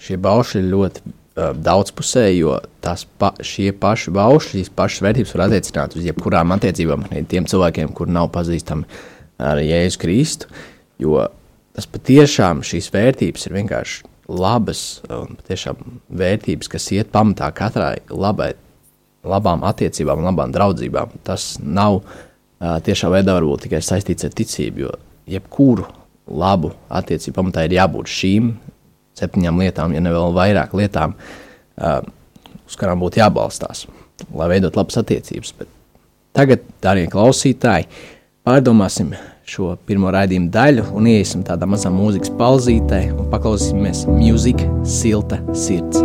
šie 0.00 0.16
baušļi 0.24 0.62
ir 0.62 0.70
ļoti 0.72 1.14
daudzpusēji, 1.38 2.40
jo 2.42 2.58
tās 2.84 3.04
pa, 3.20 3.32
šie 3.44 3.70
paši 3.78 4.12
baušļi, 4.16 4.62
šīs 4.62 4.72
pašas 4.76 5.04
vērtības 5.06 5.34
var 5.36 5.44
attiecināt 5.46 5.96
uz 5.98 6.06
jebkurām 6.08 6.54
attiecībām, 6.56 7.06
arī 7.10 7.24
tiem 7.30 7.48
cilvēkiem, 7.48 7.92
kur 7.96 8.10
nav 8.10 8.30
pazīstami 8.34 8.86
ar 9.38 9.60
Jēzu 9.62 10.02
Kristu, 10.02 10.52
jo 11.02 11.26
tas 11.78 11.86
patiešām 11.90 12.64
šīs 12.66 12.90
vērtības 12.94 13.46
ir 13.46 13.58
vienkārši 13.60 14.08
labas 14.28 14.82
un 15.14 15.36
patiešām 15.38 16.00
vērtības, 16.20 16.70
kas 16.72 16.88
iet 16.96 17.12
pamatā 17.14 17.50
katrai 17.56 17.98
labai 18.10 18.52
labām 19.28 19.64
attiecībām, 19.66 20.22
labām 20.24 20.52
draudzībām. 20.54 21.18
Tas 21.26 21.56
nav 21.62 22.00
uh, 22.00 22.78
tiešā 22.84 23.10
veidā 23.12 23.36
varbūt 23.38 23.66
tikai 23.66 23.80
saistīts 23.84 24.26
ar 24.28 24.34
ticību, 24.36 24.84
jo 24.84 24.92
jebkuru 25.28 25.86
labu 26.28 26.72
attiecību 26.92 27.36
pamatā 27.40 27.64
ir 27.66 27.78
jābūt 27.78 28.10
šīm 28.12 28.52
septiņām 29.18 29.62
lietām, 29.64 29.94
ja 29.96 30.02
ne 30.04 30.12
vēl 30.14 30.36
vairāk 30.36 30.76
lietām, 30.78 31.16
uh, 31.16 31.98
uz 32.68 32.76
kurām 32.78 33.02
būtu 33.02 33.22
jābalstās, 33.22 33.86
lai 34.34 34.50
veidot 34.54 34.76
labas 34.78 35.00
attiecības. 35.00 35.54
Bet 35.58 35.72
tagad, 36.36 36.64
darbie 36.84 37.08
klausītāji, 37.12 37.88
pārdomāsim 38.46 39.14
šo 39.48 39.72
pirmo 39.88 40.12
raidījumu 40.12 40.50
daļu 40.52 40.84
un 40.98 41.08
iesim 41.08 41.42
tādā 41.46 41.68
mazā 41.68 41.90
mūzikas 41.92 42.32
pauzītē 42.36 43.00
un 43.14 43.30
paklausīsimies 43.32 44.04
mūziku 44.10 44.68
Silta 44.88 45.40
sirds. 45.56 46.04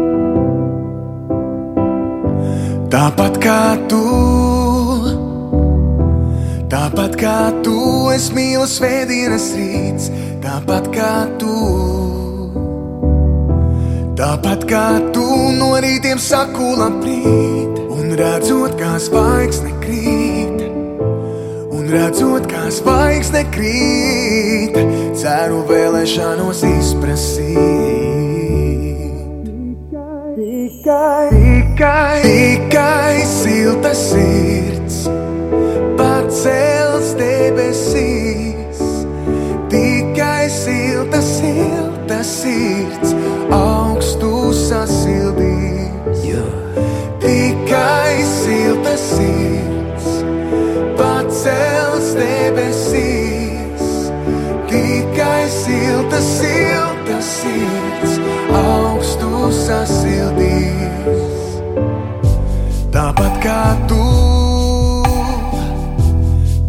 Tāpat 2.94 3.40
kā 3.42 3.62
tu, 3.90 4.02
tāpat 6.72 7.18
kā 7.18 7.38
tu, 7.66 7.78
es 8.14 8.30
mīlu 8.36 8.68
svētdienas 8.70 9.50
rīts, 9.58 10.12
tāpat 10.46 10.94
kā 10.94 11.16
tu. 11.42 11.83
Tāpat 14.24 14.62
kā 14.70 15.12
tu 15.12 15.24
no 15.52 15.74
rītiem 15.84 16.16
saku 16.16 16.70
labrīt, 16.80 17.80
un 17.92 18.14
redzot, 18.16 18.78
kā 18.80 18.94
zvaigzne 19.04 19.74
krīt, 19.82 20.62
un 21.76 21.90
redzot, 21.92 22.48
kā 22.48 22.62
zvaigzne 22.72 23.42
krīt, 23.52 24.80
ceru 25.20 25.60
vēlēšanos 25.68 26.64
izprasīt. 26.70 27.52
Tikai, 29.92 31.28
tikai, 31.36 32.24
tikai 32.24 33.28
silta 33.28 33.92
sirds, 33.92 34.73
silta, 56.24 57.20
sirds 57.22 58.18
augstu 58.56 59.52
sasildīs. 59.64 61.58
Tāpat 62.94 63.40
kā 63.44 63.62
tu, 63.90 64.04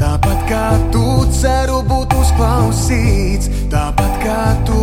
tāpat 0.00 0.46
kā 0.48 0.66
tu 0.94 1.04
ceru 1.36 1.82
būt 1.88 2.16
uzklausīts, 2.20 3.50
tāpat 3.72 4.14
kā 4.24 4.42
tu. 4.68 4.80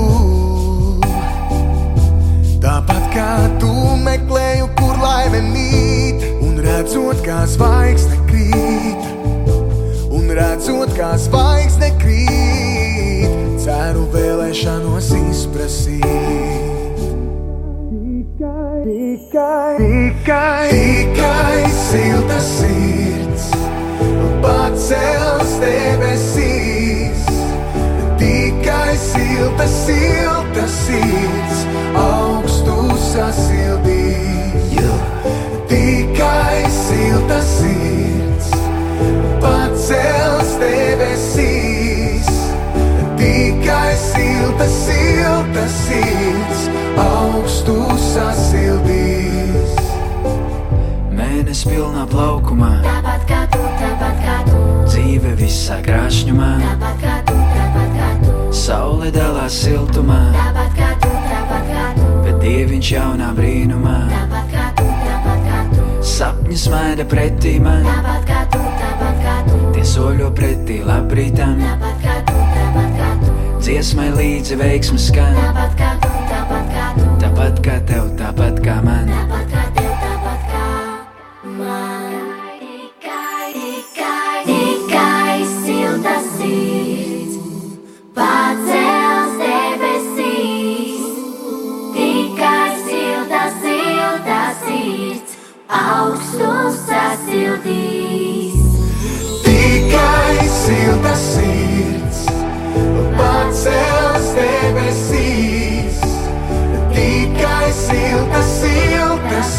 Tāpat 2.61 3.07
kā 3.15 3.31
tu 3.61 3.71
meklēju, 4.05 4.67
kur 4.77 4.99
laime 5.01 5.41
mīt, 5.49 6.21
un 6.45 6.61
redzot, 6.61 7.23
kā 7.25 7.41
zvaigzne 7.49 8.19
krīt, 8.29 9.09
un 10.13 10.29
redzot, 10.37 10.93
kā 10.93 11.15
zvaigzne 11.17 11.89
krīt, 12.03 12.40
vēlēšanos 14.13 15.09
izprasīt. 15.17 16.01
Tikai, 17.91 18.81
tikai, 18.87 19.77
tikai, 19.79 20.67
tikai 20.71 21.57
silta 21.77 22.39
sirds, 22.45 23.47
pacels 24.43 25.55
debesīs. 25.63 27.25
Tikai 28.21 28.93
silta, 29.01 29.67
silta 29.67 30.67
sirds, 30.75 31.65
augstu 32.03 32.77
sasildīs. 33.11 34.21
Tikai 35.71 36.63
silta 36.67 37.41
sirds, 37.47 38.53
pacels 39.41 40.55
debesīs. 40.59 41.70
Tikai 43.41 43.95
silta, 43.97 44.67
silta 44.69 45.63
sirds, 45.73 46.59
augstu 47.01 47.73
sasildīs. 47.97 49.79
Mēnesis 51.09 51.63
pilnā 51.65 52.03
plaukumā, 52.11 52.69
Tāpat 52.85 53.25
kā 53.31 53.39
tu, 53.49 53.63
tāpat 53.81 54.21
kā 54.21 54.35
tu, 54.45 54.61
dzīve 54.91 55.33
visā 55.39 55.79
krāšņumā, 55.87 56.51
tāpat 56.67 57.01
kā 57.01 57.15
tu, 57.31 57.39
tāpat 57.55 57.97
kā 57.97 58.11
tu, 58.21 58.37
saule 58.61 59.09
dalās 59.15 59.57
siltumā, 59.63 60.21
tāpat 60.37 60.77
kā 60.77 60.93
tu, 61.01 61.09
tāpat 61.33 61.73
kā 61.73 61.89
tu, 61.97 62.13
bet 62.27 62.39
dieviņš 62.45 62.93
jaunā 62.93 63.33
brīnumā, 63.41 63.97
tāpat 64.13 64.53
kā 64.53 64.67
tu, 64.77 64.85
tāpat 65.07 65.45
kā 65.49 65.65
tu, 65.73 65.89
sapņu 66.13 66.61
smaida 66.67 67.09
pretī 67.09 67.57
man, 67.65 67.89
tāpat 67.89 68.29
kā 68.29 68.45
tu, 68.53 68.61
tāpat 68.85 69.25
kā 69.25 69.39
tu, 69.49 69.63
tie 69.73 69.87
soļo 69.95 70.29
pretī 70.37 70.83
labrītam, 70.85 71.57
tāpat 71.65 72.05
kā 72.05 72.13
tu, 72.19 72.20
dziesmai 73.61 74.09
līdzi 74.17 74.57
veiksmes 74.57 75.09
skan, 75.11 75.37
tāpat 75.37 75.75
kā 75.77 75.91
tu, 76.01 76.13
tāpat 76.31 76.71
kā 76.73 76.87
tu, 76.97 77.09
tāpat 77.21 77.61
kā 77.67 77.77
tev, 77.89 78.09
tāpat 78.17 78.63
kā 78.65 78.79
man. 78.85 79.05
tāpat 79.11 79.30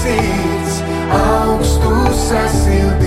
sirds, 0.02 0.82
augstu 1.14 1.94
sasildīs. 2.26 3.01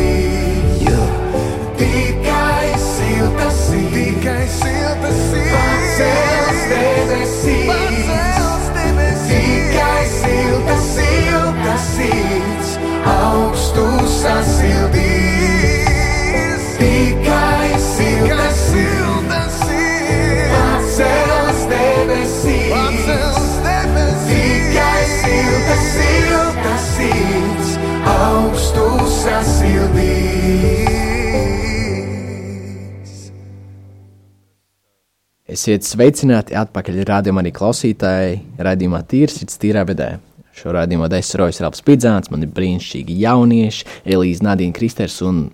Esiet 35.55 35.85
sveicināti 35.87 36.55
atpakaļ 36.57 36.97
rādījumā 37.07 37.39
arī 37.39 37.51
klausītāji, 37.55 38.39
rādījumā 38.59 38.99
tīrsits 39.07 39.59
tīrā 39.61 39.85
vedē. 39.87 40.17
Šo 40.55 40.73
rādījumu 40.75 41.07
desa 41.11 41.39
Rojas 41.39 41.61
Rāps 41.63 41.83
Pidzāns, 41.85 42.27
man 42.31 42.43
ir 42.43 42.51
brīnišķīgi 42.55 43.15
jaunieši, 43.21 43.85
Elīze 44.15 44.43
Nadīna 44.43 44.75
Kristers 44.75 45.21
un 45.23 45.45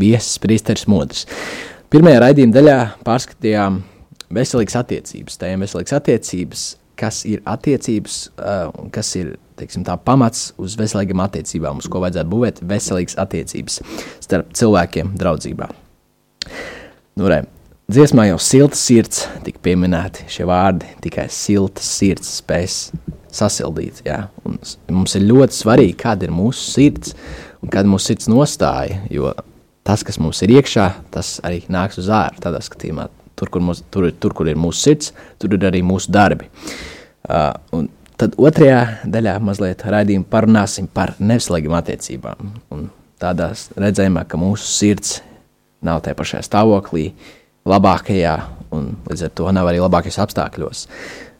viesis 0.00 0.40
Pristers 0.40 0.86
Modrs. 0.88 1.26
Pirmajā 1.92 2.22
raidījuma 2.24 2.56
daļā 2.56 2.76
pārskatījām 3.04 3.80
veselīgas 4.36 4.78
attiecības, 4.80 5.36
tēmu 5.42 5.66
veselīgas 5.66 5.96
attiecības, 5.98 6.62
kas 6.96 7.20
ir 7.28 7.42
attiecības 7.48 8.20
uh, 8.36 8.70
un 8.80 8.88
kas 8.94 9.12
ir 9.20 9.34
teiksim, 9.60 9.84
tā, 9.84 9.98
pamats 10.00 10.54
uz 10.60 10.78
veselīgām 10.80 11.20
attiecībām, 11.26 11.82
uz 11.82 11.90
ko 11.92 12.00
vajadzētu 12.04 12.32
būvēt 12.32 12.64
veselīgas 12.72 13.20
attiecības 13.20 13.82
starp 14.24 14.56
cilvēkiem 14.56 15.12
draudzībā. 15.20 15.68
Nu, 17.16 17.28
re, 17.32 17.42
dziesmā 17.90 18.26
jau 18.30 18.38
silta 18.42 18.78
sirds 18.78 19.26
tika 19.46 19.60
pieminēti 19.62 20.26
šie 20.30 20.46
vārdi, 20.48 20.88
tikai 21.04 21.26
silta 21.32 21.84
sirds 21.84 22.38
spēs 22.40 22.78
sasildīt. 23.36 24.02
Jā. 24.06 24.26
Un 24.46 24.58
mums 24.92 25.16
ir 25.18 25.26
ļoti 25.28 25.60
svarīgi, 25.60 25.98
kāda 26.00 26.26
ir 26.26 26.34
mūsu 26.34 26.72
sirds 26.72 27.14
un 27.62 27.70
kāda 27.72 27.90
mūsu 27.90 28.12
sirds 28.12 28.30
nostāja, 28.32 29.00
jo 29.12 29.32
tas, 29.86 30.02
kas 30.06 30.18
mums 30.22 30.42
ir 30.42 30.56
iekšā, 30.56 30.88
tas 31.14 31.36
arī 31.46 31.62
nāks 31.72 32.00
uz 32.02 32.10
ārā. 32.10 32.34
Tādā 32.42 32.62
skatījumā, 32.64 33.08
tur, 33.38 33.52
kur, 33.54 33.62
mums, 33.62 33.84
tur, 33.94 34.08
tur, 34.20 34.34
kur 34.36 34.50
ir 34.50 34.58
mūsu 34.60 34.88
sirds, 34.88 35.12
tur 35.42 35.54
ir 35.54 35.68
arī 35.68 35.84
mūsu 35.86 36.10
darbi. 36.14 36.50
Uh, 37.26 37.52
un 37.76 37.88
tad 38.18 38.36
otrajā 38.38 38.82
daļā 39.12 39.38
mazliet 39.44 39.86
raidījumā 39.86 40.26
parunāsim 40.30 40.90
par 40.90 41.14
neveselīgām 41.20 41.78
attiecībām. 41.78 42.52
Un 42.74 42.88
tādā 43.22 43.52
redzējumā, 43.78 44.26
ka 44.26 44.40
mūsu 44.40 44.70
sirds 44.70 45.20
nav 45.86 46.02
tajā 46.04 46.18
pašā 46.18 46.42
stāvoklī, 46.46 47.10
labākajā, 47.66 48.36
un 48.74 48.92
līdz 49.08 49.26
ar 49.26 49.32
to 49.38 49.50
nav 49.54 49.70
arī 49.70 49.80
labākajos 49.82 50.20
apstākļos. 50.26 50.84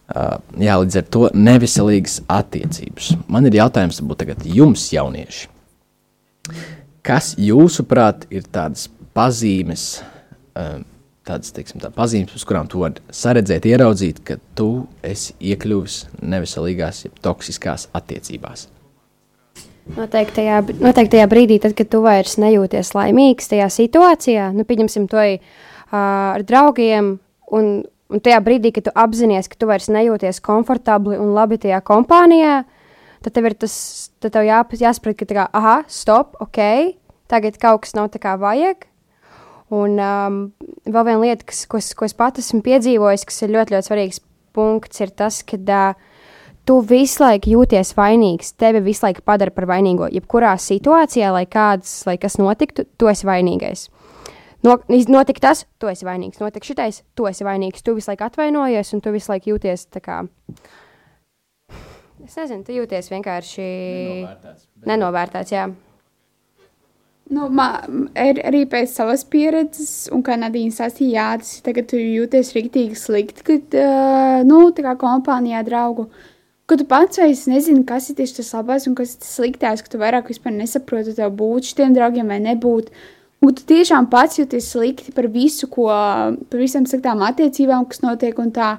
Uh, 0.06 0.36
jā, 0.62 0.76
līdz 0.78 1.00
ar 1.00 1.06
to 1.10 1.28
neveselīgas 1.34 2.20
attiecības. 2.30 3.14
Man 3.30 3.48
ir 3.48 3.58
jautājums 3.58 3.98
varbūt 4.02 4.22
tagad 4.22 4.44
jums, 4.46 4.84
jaunieši. 4.94 5.48
Kas 7.06 7.32
jūsuprāt 7.38 8.28
ir 8.34 8.46
tādas 8.54 8.86
pazīmes, 9.16 9.88
um, 10.58 10.86
tādas 11.26 11.50
teiksim, 11.54 11.82
tā 11.82 11.90
pazīmes, 11.94 12.36
uz 12.38 12.46
kurām 12.46 12.70
tu 12.70 12.84
vari 12.84 13.02
saredzēt, 13.10 13.66
ieraudzīt, 13.66 14.22
ka 14.26 14.38
tu 14.58 14.86
esi 15.06 15.34
iekļuvis 15.52 15.98
neveselīgās, 16.22 17.04
jeb 17.08 17.20
toksiskās 17.26 17.88
attiecībās? 17.98 18.68
Noteiktajā, 19.96 20.62
noteiktajā 20.82 21.26
brīdī, 21.30 21.60
tad, 21.62 21.74
kad 21.78 21.90
tu 21.90 22.02
vairs 22.02 22.38
nejūties 22.42 22.94
laimīgs 22.94 23.50
tajā 23.50 23.68
situācijā, 23.70 24.50
nu, 24.54 24.66
pieņemsim 24.66 25.06
to 25.10 25.22
uh, 25.22 25.66
ar 25.94 26.42
draugiem, 26.46 27.18
un, 27.52 27.68
un 28.10 28.22
tajā 28.22 28.40
brīdī, 28.42 28.72
kad 28.74 28.88
tu 28.88 28.94
apzinājies, 28.94 29.48
ka 29.52 29.58
tu 29.60 29.68
vairs 29.70 29.88
nejūties 29.92 30.40
komfortabli 30.44 31.18
un 31.20 31.34
labi 31.36 31.58
tajā 31.62 31.80
kompānijā, 31.86 32.64
tad 33.22 33.34
tev 33.36 33.48
ir 33.50 33.54
tas, 33.54 33.76
tad 34.22 34.34
tev 34.34 34.46
jā, 34.48 34.62
jāsaprot, 34.82 35.16
ka 35.18 35.28
tā 35.28 35.38
kā, 35.38 35.46
aha, 35.52 35.76
stop, 35.88 36.36
ok, 36.42 36.60
tagad 37.30 37.58
kaut 37.62 37.84
kas 37.86 37.94
nav 37.98 38.10
tā 38.14 38.22
kā 38.22 38.36
vajag. 38.38 38.86
Un 39.74 39.96
um, 39.98 40.34
vēl 40.86 41.06
viena 41.08 41.22
lieta, 41.24 41.42
kas, 41.48 41.64
ko, 41.66 41.80
es- 41.82 41.94
ko 41.98 42.06
es 42.06 42.14
pats 42.14 42.38
esmu 42.38 42.60
piedzīvojis, 42.62 43.24
kas 43.26 43.42
ir 43.42 43.50
ļoti, 43.50 43.74
ļoti 43.74 43.88
svarīgs 43.90 44.20
punkts, 44.54 45.00
ir 45.02 45.10
tas, 45.10 45.40
ka 45.42 45.58
uh, 45.58 46.04
tu 46.66 46.76
visu 46.86 47.22
laiku 47.24 47.50
jūties 47.50 47.90
vainīgs. 47.98 48.52
Tevi 48.58 48.80
visu 48.84 49.02
laiku 49.06 49.24
padara 49.26 49.50
par 49.50 49.66
vainīgo. 49.70 50.06
Jebkurā 50.14 50.52
situācijā, 50.58 51.32
lai 51.34 51.46
kāds, 51.50 52.04
lai 52.06 52.14
kas 52.18 52.38
notiktu, 52.38 52.84
tu 52.98 53.10
esi 53.10 53.26
vainīgais. 53.26 53.88
No, 54.64 54.78
notika 54.88 55.42
tas, 55.48 55.66
tu 55.78 55.90
esi 55.90 56.06
vainīgs. 56.06 56.40
Notika 56.40 56.66
šitais, 56.66 57.02
tu 57.14 57.28
esi 57.28 57.44
vainīgs. 57.46 57.84
Tu 57.84 57.94
visu 57.96 58.10
laiku 58.10 58.26
atvainojies, 58.26 58.92
un 58.96 59.02
tu 59.04 59.12
visu 59.14 59.32
laiku 59.32 59.52
jūties 59.54 59.88
tā 59.92 60.02
kā. 60.04 60.22
Es 62.24 62.38
nezinu, 62.38 62.64
tu 62.66 62.74
jūties 62.74 63.10
vienkārši 63.12 63.66
nenovērtēts. 64.88 65.52
Jā. 65.52 65.66
Nu, 67.26 67.48
man 67.50 68.06
ir 68.14 68.38
arī 68.46 68.62
pēc 68.70 68.92
savas 68.94 69.24
pieredzes, 69.26 70.06
un 70.14 70.22
kā 70.26 70.36
Nadīna 70.38 70.74
sasīja, 70.74 71.10
jā, 71.16 71.26
tas 71.42 71.56
ir 71.56 71.64
tagad 71.66 71.88
tu 71.90 71.98
jūties 71.98 72.52
rīktīgi 72.54 72.98
slikti, 72.98 73.42
kad, 73.46 73.74
uh, 73.74 74.44
nu, 74.46 74.60
tā 74.74 74.84
kā 74.86 74.92
kompānijā 75.00 75.64
draugu, 75.66 76.06
ka 76.70 76.78
tu 76.78 76.86
pats 76.86 77.18
vairs 77.18 77.42
nezini, 77.50 77.82
kas 77.88 78.06
ir 78.12 78.20
tieši 78.20 78.38
tas 78.38 78.52
labais 78.54 78.86
un 78.86 78.94
kas 78.98 79.16
ir 79.16 79.24
tas 79.24 79.34
sliktais, 79.40 79.82
ka 79.82 79.90
tu 79.90 79.98
vairāk 80.02 80.30
vispār 80.30 80.54
nesaproti, 80.54 81.16
tev 81.18 81.34
būt 81.40 81.72
šitiem 81.72 81.98
draugiem 81.98 82.30
vai 82.30 82.38
nebūt. 82.46 82.94
Un 83.44 83.52
tu 83.54 83.66
tiešām 83.68 84.08
pats 84.10 84.40
jūties 84.40 84.70
slikti 84.72 85.12
par 85.14 85.28
visu, 85.32 85.68
ko, 85.72 85.90
par 86.50 86.62
visam 86.62 86.86
sliktām 86.88 87.20
attiecībām, 87.26 87.84
kas 87.90 88.00
notiek 88.04 88.38
un 88.42 88.52
tā. 88.54 88.76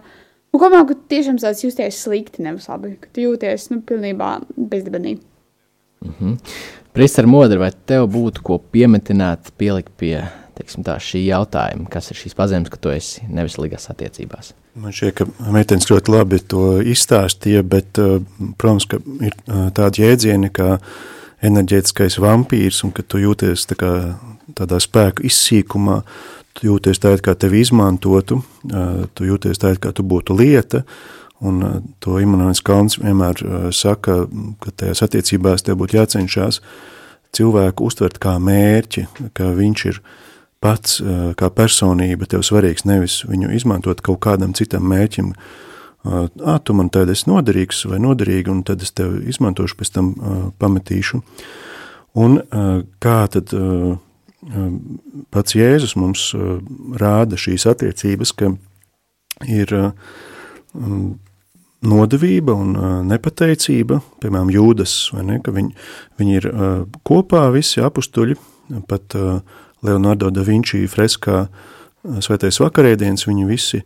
Un 0.54 0.62
kopumā, 0.62 0.82
ka 0.88 0.96
tu 0.98 1.14
tiešām 1.14 1.38
sāc 1.42 1.62
justies 1.62 2.00
slikti, 2.02 2.42
nevis 2.46 2.66
labi, 2.72 2.96
ka 3.02 3.12
tu 3.14 3.28
jūties, 3.28 3.70
nu, 3.74 3.84
pilnībā 3.86 4.32
bezdibenī. 4.58 5.18
Priester 6.98 7.30
Modri, 7.30 7.60
vai 7.62 7.70
tev 7.90 8.08
būtu 8.14 8.44
ko 8.46 8.58
piemetināt, 8.74 9.52
pielikt 9.60 9.94
pie 10.00 10.22
teiksim, 10.58 10.86
tā, 10.86 10.98
šī 11.02 11.22
jautājuma, 11.28 11.88
kas 11.92 12.12
ir 12.12 12.20
šīs 12.20 12.36
pazīmes, 12.38 12.72
ka 12.74 12.80
tu 12.82 12.92
esi 12.94 13.28
neviselīgās 13.30 13.90
attiecībās? 13.94 14.54
Man 14.78 14.94
šķiet, 14.94 15.14
ka 15.18 15.54
meitenes 15.54 15.90
ļoti 15.90 16.14
labi 16.14 16.40
to 16.54 16.64
izstāstīja, 16.86 17.64
bet, 17.68 18.02
uh, 18.02 18.18
protams, 18.58 18.88
ka 18.90 19.00
ir 19.26 19.38
uh, 19.46 19.68
tādi 19.78 20.06
jēdzieni 20.06 20.52
kā 20.54 20.78
enerģētiskais 21.46 22.18
vampīrs 22.22 22.82
un 22.86 22.94
ka 22.96 23.06
tu 23.06 23.22
jūties 23.22 23.68
tā 23.70 23.78
kā 23.78 23.92
tādā 24.58 24.80
spēku 24.82 25.26
izsīkumā, 25.28 26.02
tu 26.58 26.70
jūties 26.72 27.02
tā, 27.02 27.14
it 27.18 27.24
kā 27.26 27.36
tevi 27.38 27.62
izmantotu, 27.62 28.40
tu 29.14 29.28
jūties 29.28 29.62
tā, 29.62 29.76
it 29.76 29.84
kā 29.84 29.94
tu 29.94 30.06
būtu 30.08 30.38
lieta, 30.38 30.84
un 31.46 31.62
to 32.02 32.18
Immanuels 32.22 32.64
Kalns 32.66 32.98
vienmēr 32.98 33.44
saka, 33.76 34.24
ka 34.64 34.74
tajās 34.74 35.04
attiecībās 35.06 35.66
tev 35.66 35.78
būtu 35.84 36.00
jācenšas 36.00 36.64
cilvēku 37.38 37.86
uztvert 37.86 38.18
kā 38.24 38.38
mērķi, 38.42 39.06
ka 39.38 39.52
viņš 39.54 39.86
ir 39.92 40.02
pats 40.64 40.98
kā 41.38 41.52
personība 41.54 42.26
tev 42.26 42.42
svarīgs, 42.48 42.88
nevis 42.90 43.22
viņu 43.30 43.54
izmantot 43.54 44.02
kaut 44.02 44.24
kādam 44.26 44.58
citam 44.58 44.90
mērķim, 44.90 45.36
uh, 45.36 45.67
ā, 46.08 46.58
tu 46.64 46.76
man 46.78 46.90
tad 46.94 47.10
esi 47.14 47.30
noderīgs 47.30 47.86
vai 47.92 48.00
noderīgi, 48.04 48.52
un 48.54 48.64
tad 48.68 48.84
es 48.86 48.94
tev 48.96 49.18
izmantošu, 49.28 49.78
pēc 49.80 49.94
tam 49.96 50.12
uh, 50.14 50.40
pametīšu. 50.62 51.22
Un 52.18 52.40
uh, 52.42 52.82
kā 53.04 53.20
tad 53.34 53.54
uh, 53.56 53.94
uh, 53.98 54.68
pats 55.34 55.58
Jēzus 55.58 55.96
mums 56.00 56.30
uh, 56.38 56.58
rāda 56.98 57.40
šīs 57.40 57.68
attiecības, 57.70 58.34
ka 58.38 58.52
ir 59.48 59.74
uh, 59.78 59.92
nodevība 61.88 62.58
un 62.58 62.76
uh, 62.76 62.90
nepateicība, 63.06 64.02
piemēram, 64.24 64.52
jūdas, 64.54 64.98
vai 65.14 65.26
ne, 65.30 65.40
ka 65.46 65.54
viņi, 65.56 65.74
viņi 66.20 66.38
ir 66.42 66.52
uh, 66.52 66.68
kopā 67.08 67.48
visi 67.54 67.84
apustuļi, 67.86 68.38
pat 68.90 69.18
uh, 69.18 69.42
Leonardo 69.86 70.32
da 70.34 70.44
Vinci 70.44 70.88
freskā 70.90 71.44
uh, 71.46 71.66
Svētais 72.24 72.60
vakarēdienas, 72.62 73.26
viņi 73.28 73.46
visi 73.50 73.82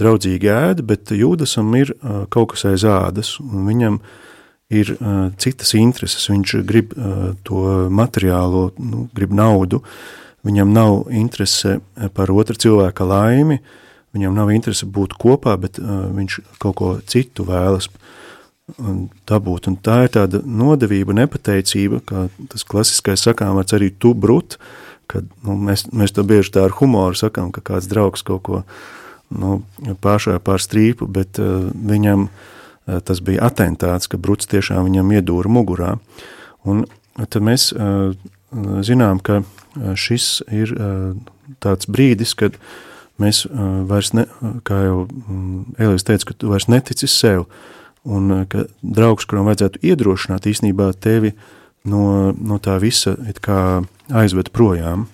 draudzīgi 0.00 0.50
ēda, 0.50 0.86
bet 0.86 1.12
jūdasam 1.14 1.70
ir 1.78 1.94
kaut 2.32 2.54
kas 2.54 2.66
aiz 2.72 2.86
ādas, 2.88 3.36
un 3.44 3.68
viņam 3.68 4.00
ir 4.70 4.94
citas 5.42 5.74
intereses, 5.78 6.28
viņš 6.30 6.56
grib 6.66 6.94
to 7.46 7.62
materiālo, 7.90 8.70
nu, 8.78 9.08
grib 9.16 9.34
naudu, 9.34 9.82
viņam 10.46 10.74
nav 10.74 11.10
interese 11.14 11.80
par 12.16 12.30
otra 12.32 12.56
cilvēka 12.56 13.06
laimi, 13.06 13.60
viņam 14.14 14.36
nav 14.38 14.52
interese 14.54 14.86
būt 14.86 15.16
kopā, 15.20 15.56
bet 15.60 15.78
viņš 15.80 16.38
kaut 16.62 16.78
ko 16.78 16.92
citu 17.06 17.46
vēlas 17.48 17.90
dabūt. 19.26 19.68
Un 19.70 19.78
tā 19.82 20.04
ir 20.06 20.14
tāda 20.14 20.42
nodevība, 20.44 21.14
nepateicība, 21.18 22.02
kā 22.06 22.28
tas 22.52 22.64
klasiskais 22.66 23.26
sakām 23.26 23.58
vārds 23.58 23.74
arī 23.76 23.90
tu 23.90 24.14
brut, 24.14 24.58
kad 25.10 25.26
nu, 25.42 25.56
mēs, 25.58 25.88
mēs 25.90 26.14
to 26.14 26.24
bieži 26.26 26.54
tā 26.54 26.68
ar 26.68 26.76
humoru 26.78 27.18
sakām, 27.18 27.50
ka 27.54 27.62
kāds 27.72 27.90
draugs 27.90 28.22
kaut 28.26 28.42
ko 28.46 28.62
nu, 29.30 29.60
pāršāja 30.02 30.42
pār 30.44 30.62
strīpu, 30.62 31.08
bet 31.10 31.40
uh, 31.42 31.70
viņam 31.70 32.28
uh, 32.28 33.00
tas 33.06 33.22
bija 33.24 33.46
atentāts, 33.50 34.10
ka 34.10 34.18
bruts 34.18 34.50
tiešām 34.50 34.88
viņam 34.88 35.14
iedūra 35.18 35.52
mugurā. 35.52 35.96
Un 36.68 36.84
tad 37.16 37.42
mēs 37.46 37.70
uh, 37.72 38.12
zinām, 38.84 39.20
ka 39.22 39.42
šis 39.94 40.40
ir 40.50 40.72
uh, 40.74 41.14
tāds 41.62 41.88
brīdis, 41.90 42.34
kad 42.38 42.56
mēs 43.20 43.44
uh, 43.46 43.82
vairs, 43.88 44.12
ne, 44.16 44.26
kā 44.66 44.82
jau 44.86 44.96
um, 45.06 45.68
Elīze 45.78 46.08
teica, 46.08 46.30
ka 46.30 46.38
tu 46.40 46.50
vairs 46.52 46.68
netici 46.70 47.08
sev, 47.10 47.46
un 48.08 48.30
uh, 48.34 48.44
ka 48.50 48.66
draugs, 48.82 49.28
kuram 49.28 49.48
vajadzētu 49.50 49.82
iedrošināt, 49.86 50.48
īstenībā 50.50 50.90
tevi 50.98 51.34
no, 51.84 52.32
no 52.34 52.60
tā 52.62 52.78
visa 52.82 53.16
aizved 54.10 54.52
projām. 54.56 55.08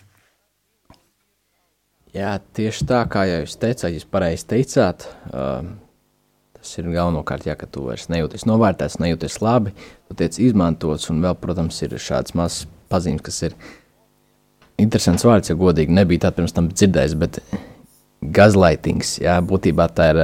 Jā, 2.16 2.36
tieši 2.56 2.86
tā, 2.88 3.02
kā 3.12 3.26
jau 3.28 3.42
jūs 3.42 3.58
teicāt, 3.60 3.92
jūs 3.92 4.06
pareizi 4.08 4.46
teicāt. 4.48 5.04
Uh, 5.28 5.66
tas 6.56 6.70
ir 6.80 6.88
galvenokārt, 6.94 7.44
ja 7.44 7.56
tu 7.68 7.84
vairs 7.90 8.08
nejūties 8.08 8.46
novērtēts, 8.48 8.96
nejūties 9.02 9.36
labi, 9.44 9.74
tu 10.08 10.16
tiec 10.16 10.38
izmantots, 10.40 11.10
un 11.12 11.20
vēl, 11.24 11.36
protams, 11.42 11.82
ir 11.84 11.96
šāds 12.00 12.32
mazs 12.38 12.64
pazīmes, 12.92 13.24
kas 13.26 13.42
ir 13.50 13.56
interesants 14.80 15.26
vārds, 15.28 15.52
ja 15.52 15.58
godīgi 15.60 15.92
nebija 15.92 16.24
tā 16.24 16.32
pirms 16.38 16.56
tam 16.56 16.70
dzirdējis, 16.72 17.18
bet 17.20 17.42
gazlaitings. 18.22 19.18
Jā, 19.20 19.36
būtībā 19.44 19.88
tā 19.92 20.08
ir 20.14 20.22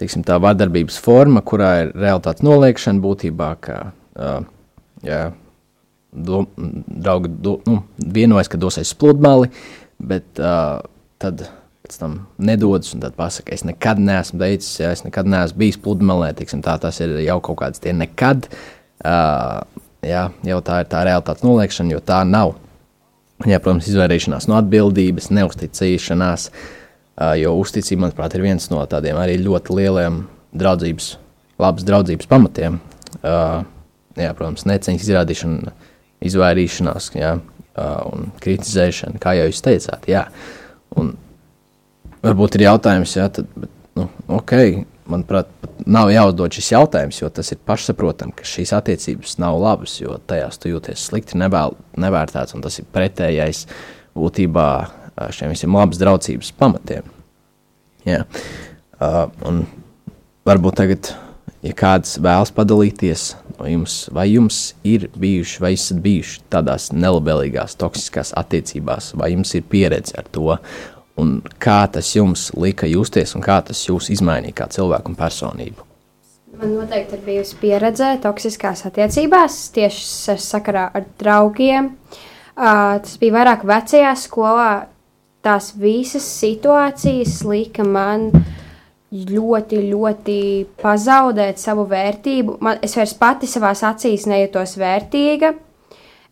tiksim, 0.00 0.22
tā 0.26 0.38
vardarbības 0.42 1.02
forma, 1.02 1.42
kurā 1.42 1.72
ir 1.82 1.94
realitātes 1.98 2.46
noliekšana 2.46 3.02
būtībā, 3.02 3.50
ka 3.66 3.80
jā, 5.06 5.22
do, 6.12 6.44
draugi 6.56 7.30
do, 7.42 7.58
nu, 7.66 7.82
vienojas, 7.98 8.50
ka 8.50 8.60
dosies 8.60 8.92
spludmali, 8.94 9.50
bet 10.00 10.40
uh, 10.42 10.80
tad 11.22 11.46
pēc 11.84 11.98
tam 12.00 12.16
nedodas 12.42 12.94
un 12.94 13.04
tad 13.04 13.16
pasaka, 13.18 13.54
es 13.54 13.64
nekad 13.66 14.00
neesmu 14.02 14.40
teicis, 14.42 14.72
ja 14.82 14.90
es 14.94 15.04
nekad 15.06 15.28
neesmu 15.30 15.62
bijis 15.62 15.78
pludmalē, 15.82 16.32
tiksim, 16.38 16.64
tā 16.66 16.76
tas 16.82 17.00
ir 17.04 17.16
jau 17.24 17.38
kaut 17.44 17.60
kāds 17.62 17.82
tie 17.82 17.94
nekad, 17.96 18.50
uh, 19.04 19.60
jā, 20.06 20.26
jau 20.46 20.60
tā 20.64 20.82
ir 20.82 20.90
tā 20.90 21.04
realitātes 21.06 21.46
noliekšana, 21.46 21.94
jo 21.96 22.02
tā 22.04 22.22
nav. 22.28 22.56
Jā, 23.48 23.56
protams, 23.62 23.86
izvairīšanās 23.88 24.50
no 24.50 24.58
atbildības, 24.58 25.30
neusticēšanās, 25.32 26.42
jo 27.40 27.54
uzticība, 27.56 28.02
manuprāt, 28.04 28.34
ir 28.36 28.44
viens 28.44 28.68
no 28.68 28.82
tādiem 28.88 29.16
arī 29.16 29.38
ļoti 29.40 29.76
lieliem 29.78 30.18
draudzības, 30.60 31.06
labas 31.60 31.86
draudzības 31.88 32.28
pamatiem. 32.28 32.76
Jā, 33.24 34.34
protams, 34.36 34.66
neceņas 34.68 35.06
izrādīšana, 35.06 35.72
izvairīšanās 36.26 37.10
jā, 37.16 37.34
un 38.10 38.30
kritizēšana, 38.42 39.20
kā 39.22 39.34
jau 39.38 39.48
jūs 39.48 39.64
teicāt. 39.64 40.08
Jā. 40.10 40.26
Un 41.00 41.14
varbūt 42.24 42.58
ir 42.58 42.66
jautājums, 42.66 43.16
jā, 43.16 43.28
tad, 43.32 43.48
bet, 43.56 43.72
nu, 43.98 44.08
ok, 44.40 44.54
manuprāt, 45.10 45.50
nav 45.90 46.10
jāuzdod 46.12 46.54
šis 46.54 46.72
jautājums, 46.74 47.20
jo 47.22 47.30
tas 47.34 47.52
ir 47.54 47.60
pašsaprotami, 47.66 48.34
ka 48.36 48.46
šīs 48.46 48.74
attiecības 48.76 49.38
nav 49.42 49.58
labas, 49.62 49.96
jo 50.02 50.18
tajās 50.30 50.60
tu 50.60 50.72
jūties 50.72 51.08
slikti, 51.10 51.38
nevēl, 51.40 51.76
nevērtēts, 52.00 52.56
un 52.56 52.64
tas 52.66 52.78
ir 52.82 52.88
pretējais 52.92 53.64
būtībā 54.18 54.68
šiem 55.34 55.52
visiem 55.52 55.74
labas 55.76 56.00
draudzības 56.00 56.52
pamatiem. 56.58 57.08
Jā. 58.08 58.22
Uh, 59.00 59.26
un 59.48 59.64
varbūt 60.48 60.78
tagad, 60.80 61.12
ja 61.66 61.74
kāds 61.76 62.16
vēlas 62.22 62.52
padalīties 62.56 63.26
no 63.58 63.68
jums, 63.68 63.96
vai 64.14 64.30
jums 64.32 64.60
ir 64.86 65.08
bijuši, 65.20 65.60
vai 65.62 65.74
esat 65.76 66.00
bijuši 66.04 66.40
tādās 66.52 66.90
nelabvēlīgās, 66.96 67.76
toksiskās 67.80 68.32
attiecībās, 68.40 69.12
vai 69.20 69.32
jums 69.34 69.54
ir 69.58 69.66
pieredze 69.68 70.16
ar 70.20 70.30
to, 70.32 70.56
un 71.20 71.38
kā 71.60 71.82
tas 71.92 72.14
jums 72.16 72.48
lika 72.56 72.88
justies, 72.88 73.36
un 73.36 73.44
kā 73.44 73.60
tas 73.66 73.84
jūs 73.88 74.10
izmainīja 74.14 74.62
kā 74.62 74.70
cilvēku 74.72 75.12
un 75.12 75.18
personību? 75.20 75.86
Man 76.60 76.74
noteikti 76.76 77.16
ir 77.16 77.20
bijusi 77.24 77.56
pieredze 77.60 78.08
toksiskās 78.20 78.82
attiecībās, 78.88 79.60
tieši 79.72 80.36
sakarā 80.42 80.90
ar 80.92 81.06
draugiem. 81.20 81.94
Uh, 82.60 82.98
tas 83.00 83.14
bija 83.20 83.38
vairāk 83.38 83.62
vecajā 83.68 84.10
skolā. 84.18 84.72
Tās 85.40 85.70
visas 85.80 86.26
situācijas 86.36 87.38
lika 87.48 87.86
man 87.86 88.26
ļoti, 89.10 89.80
ļoti 89.90 90.38
pazaudēt 90.80 91.58
savu 91.58 91.86
vērtību. 91.90 92.58
Man, 92.62 92.78
es 92.84 92.94
vairs 92.98 93.16
pati 93.18 93.48
savā 93.50 93.72
acīs 93.74 94.28
nejūtos 94.30 94.76
vērtīga. 94.78 95.54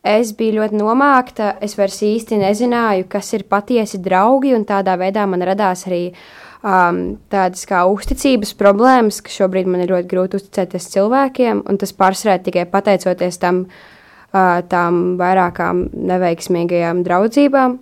Es 0.09 0.31
biju 0.38 0.61
ļoti 0.61 0.79
nomākta, 0.79 1.57
es 1.61 1.75
vairs 1.77 1.99
īsti 2.07 2.38
nezināju, 2.38 3.09
kas 3.11 3.33
ir 3.35 3.49
patiesi 3.51 3.99
draugi, 4.01 4.55
un 4.55 4.62
tādā 4.64 4.95
veidā 4.97 5.25
man 5.27 5.43
radās 5.45 5.83
arī 5.88 6.12
um, 6.62 7.19
tādas 7.29 7.67
kā 7.69 7.83
uzticības 7.91 8.55
problēmas, 8.61 9.19
ka 9.27 9.35
šobrīd 9.35 9.67
man 9.69 9.83
ir 9.83 9.93
ļoti 9.93 10.09
grūti 10.12 10.38
uzticēties 10.38 10.88
cilvēkiem, 10.95 11.64
un 11.67 11.81
tas 11.83 11.93
pārsvarā 11.99 12.38
tikai 12.47 12.64
pateicoties 12.71 13.43
tam, 13.43 13.64
uh, 13.67 14.62
tām 14.71 15.19
vairākām 15.19 15.88
neveiksmīgajām 15.99 17.03
draudzībām. 17.05 17.77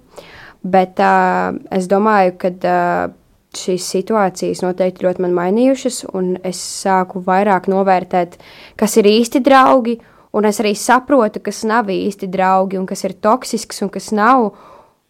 Bet 0.66 0.98
uh, 1.04 1.52
es 1.70 1.86
domāju, 1.92 2.32
ka 2.40 2.54
uh, 2.56 3.14
šīs 3.60 3.86
situācijas 3.96 4.64
noteikti 4.64 5.06
ļoti 5.06 5.24
man 5.24 5.36
mainījušas, 5.36 6.02
un 6.16 6.34
es 6.46 6.60
sāku 6.82 7.22
vairāk 7.26 7.70
novērtēt, 7.72 8.36
kas 8.76 8.96
ir 9.00 9.08
īsti 9.10 9.42
draugi 9.44 9.98
Un 10.36 10.44
es 10.44 10.58
arī 10.60 10.74
saprotu, 10.76 11.40
kas 11.40 11.62
nav 11.64 11.88
īsti 11.88 12.28
draugi, 12.28 12.76
un 12.76 12.84
kas 12.88 13.06
ir 13.06 13.14
toksisks, 13.24 13.80
un 13.86 13.90
kas 13.92 14.10
nav. 14.12 14.50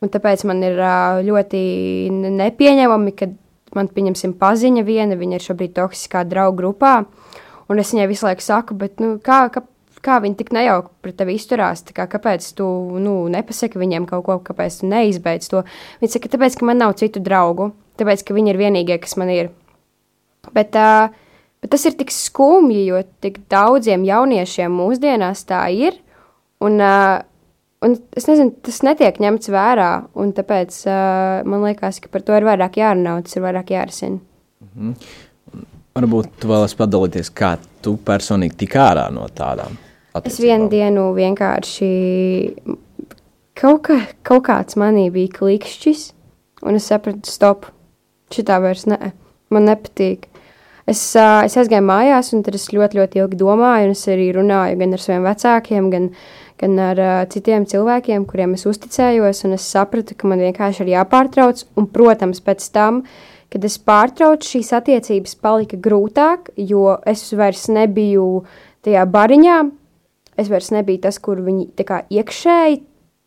Un 0.04 0.12
tāpēc 0.12 0.44
man 0.46 0.61
ir 0.62 0.78
ļoti 1.26 1.61
nepieņemami, 2.12 3.14
ka 3.16 3.30
man, 3.74 3.88
pieņemsim, 3.90 4.37
paziņa 4.38 4.85
viena, 4.87 5.16
viņa 5.18 5.38
ir 5.38 5.46
šobrīd 5.48 5.72
toksiskā 5.74 6.22
draugu 6.28 6.61
grupā. 6.61 6.92
Un 7.66 7.82
es 7.82 7.90
viņai 7.90 8.06
visu 8.06 8.28
laiku 8.28 8.44
saku, 8.44 8.76
bet 8.78 9.02
nu, 9.02 9.16
kā, 9.24 9.48
kā, 9.50 9.64
kā 10.04 10.20
viņi 10.22 10.38
tik 10.38 10.52
nejauki 10.54 10.92
pret 11.02 11.18
tevi 11.18 11.35
izturās? 11.40 11.82
Kā, 11.96 12.06
kāpēc 12.12 12.46
tu 12.61 12.68
nu, 13.02 13.16
nepasaki 13.32 13.82
viņiem 13.82 14.06
kaut 14.06 14.28
ko, 14.28 14.38
kāpēc 14.46 14.82
tu 14.82 14.92
neizbeidz 14.92 15.50
to? 15.50 15.64
Viņa 16.04 16.12
saka, 16.12 16.30
tāpēc, 16.37 16.61
ka 16.61 16.70
man 16.70 16.85
nav 16.85 16.94
citu 17.00 17.24
draugu, 17.24 17.72
tāpēc, 18.00 18.24
ka 18.26 18.37
viņi 18.37 18.52
ir 18.52 18.61
vienīgie, 18.61 18.98
kas 19.02 19.16
man 19.20 19.30
ir. 19.32 19.52
Bet, 20.54 20.76
uh, 20.78 21.09
bet 21.62 21.72
tas 21.74 21.87
ir 21.88 21.96
tik 21.98 22.12
skumji, 22.14 22.85
jo 22.90 23.02
tik 23.24 23.40
daudziem 23.52 24.06
jauniešiem 24.06 24.72
mūsdienās 24.72 25.46
tā 25.48 25.64
ir. 25.74 25.98
Un, 26.64 26.80
uh, 26.80 27.18
un 27.85 27.96
es 28.16 28.28
nezinu, 28.30 28.54
tas 28.64 28.82
netiek 28.87 29.20
ņemts 29.22 29.52
vērā. 29.52 29.90
un 30.14 30.32
Tāpēc 30.37 30.82
uh, 30.88 31.46
man 31.48 31.66
liekas, 31.66 32.00
ka 32.04 32.12
par 32.12 32.24
to 32.26 32.37
ir 32.38 32.46
vairāk 32.48 32.78
jārunā, 32.80 33.18
un 33.18 33.26
tas 33.26 33.37
ir 33.37 33.44
vairāk 33.44 33.74
jārisina. 33.74 34.22
Varbūt 35.96 36.35
tu 36.42 36.50
vēlaties 36.50 36.76
padalīties, 36.76 37.32
kā 37.32 37.56
tu 37.85 37.96
personīgi 38.04 38.59
tik 38.64 38.76
ārā 38.80 39.09
no 39.14 39.24
tādām. 39.32 39.78
Es 40.24 40.38
vienu 40.40 40.68
dienu 40.72 41.11
vienkārši 41.16 41.88
kaut, 43.56 43.82
kā, 43.88 43.98
kaut 44.24 44.44
kāds 44.48 44.76
manī 44.80 45.09
bija 45.12 45.32
klikšķis, 45.38 46.04
un 46.68 46.78
es 46.78 46.88
sapratu, 46.88 47.28
stop, 47.28 47.68
šitā 48.35 48.59
vairs 48.62 48.87
ne, 48.91 49.12
man 49.55 49.69
nepatīk. 49.69 50.27
Es, 50.87 51.01
ā, 51.19 51.43
es 51.49 51.57
aizgāju 51.59 51.83
mājās, 51.83 52.31
un 52.37 52.45
tad 52.47 52.55
es 52.55 52.69
ļoti, 52.71 53.01
ļoti 53.01 53.19
ilgi 53.19 53.39
domāju, 53.41 53.89
un 53.89 53.95
es 53.97 54.05
arī 54.11 54.29
runāju 54.37 54.79
gan 54.79 54.95
ar 54.95 55.03
saviem 55.03 55.25
vecākiem, 55.27 55.89
gan, 55.91 56.05
gan 56.62 56.77
ar 56.85 57.01
uh, 57.03 57.15
citiem 57.33 57.67
cilvēkiem, 57.67 58.27
kuriem 58.31 58.55
es 58.55 58.62
uzticējos, 58.71 59.43
un 59.49 59.57
es 59.59 59.67
sapratu, 59.67 60.15
ka 60.15 60.31
man 60.31 60.45
vienkārši 60.47 60.85
ir 60.85 60.93
jāpārtrauc, 60.95 61.65
un, 61.75 61.89
protams, 61.91 62.39
pēc 62.47 62.69
tam, 62.77 63.03
kad 63.51 63.67
es 63.67 63.81
pārtraucu, 63.83 64.53
šīs 64.55 64.71
attiecības 64.79 65.35
palika 65.43 65.79
grūtāk, 65.83 66.53
jo 66.55 67.01
es 67.03 67.27
vairs 67.35 67.67
nebiju 67.73 68.45
tajā 68.87 69.03
bariņā, 69.11 69.61
es 70.39 70.53
vairs 70.53 70.71
nebiju 70.71 71.03
tas, 71.09 71.19
kur 71.19 71.43
viņi 71.43 71.73
kā 71.83 72.05
iekšēji, 72.15 72.85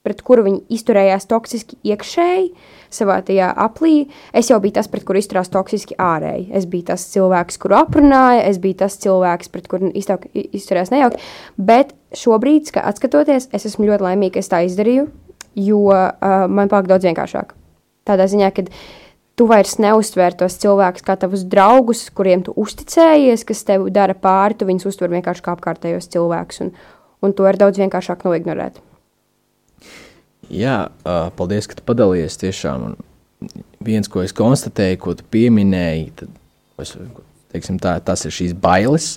pret 0.08 0.24
kuru 0.24 0.48
viņi 0.48 0.64
izturējās 0.80 1.28
toksiski 1.28 1.76
iekšēji, 1.92 2.54
savā 2.94 3.20
tajā 3.26 3.50
aplī. 3.66 4.10
Es 4.36 4.50
jau 4.52 4.60
biju 4.62 4.78
tas, 4.80 4.90
pret 4.92 5.06
kuru 5.08 5.22
izturās 5.22 5.52
toksiski 5.54 5.98
ārēji. 6.02 6.50
Es 6.56 6.68
biju 6.70 6.90
tas 6.92 7.06
cilvēks, 7.14 7.60
kuru 7.62 7.80
aprunāja, 7.80 8.46
es 8.50 8.60
biju 8.62 8.80
tas 8.84 8.98
cilvēks, 9.02 9.52
pret 9.54 9.70
kuru 9.72 9.92
izturējās 9.96 10.94
nejauki. 10.94 11.22
Bet 11.58 11.94
šobrīd, 12.18 12.72
kad 12.76 12.90
atskatoties, 12.90 13.50
es 13.54 13.68
esmu 13.70 13.90
ļoti 13.90 14.08
laimīga, 14.08 14.38
ka 14.38 14.44
es 14.44 14.52
tā 14.52 14.64
izdarīju, 14.68 15.10
jo 15.60 15.84
uh, 15.92 16.10
man 16.50 16.72
palika 16.72 16.96
daudz 16.96 17.10
vienkāršāk. 17.10 17.54
Tādā 18.10 18.26
ziņā, 18.32 18.50
ka 18.56 18.66
tu 19.40 19.48
vairs 19.48 19.78
neuztver 19.80 20.36
tos 20.36 20.58
cilvēkus 20.60 21.06
kā 21.06 21.16
tavus 21.20 21.46
draugus, 21.48 22.08
kuriem 22.16 22.44
tu 22.44 22.56
uzticējies, 22.60 23.46
kas 23.48 23.64
tev 23.68 23.88
dara 23.96 24.18
pāri, 24.18 24.58
tu 24.60 24.68
viņus 24.68 24.90
uztver 24.90 25.14
vienkārši 25.14 25.46
kā 25.46 25.56
apkārtējos 25.56 26.12
cilvēkus, 26.12 26.66
un, 26.66 26.76
un 27.24 27.36
to 27.38 27.48
ir 27.48 27.60
daudz 27.62 27.80
vienkāršāk 27.80 28.26
noignorēt. 28.28 28.82
Jā, 30.50 30.78
paldies, 31.38 31.68
ka 31.70 31.80
padalījies 31.86 32.40
tiešām. 32.42 32.90
Un 32.90 33.66
viens, 33.86 34.10
ko 34.12 34.24
es 34.26 34.34
konstatēju, 34.36 35.00
ko 35.04 35.16
tu 35.20 35.28
pieminēji, 35.32 36.10
tad, 36.20 36.34
es, 36.82 36.96
teiksim, 37.54 37.78
tā, 37.82 37.96
tas 38.06 38.26
ir 38.28 38.36
šīs 38.36 38.56
bailes. 38.58 39.14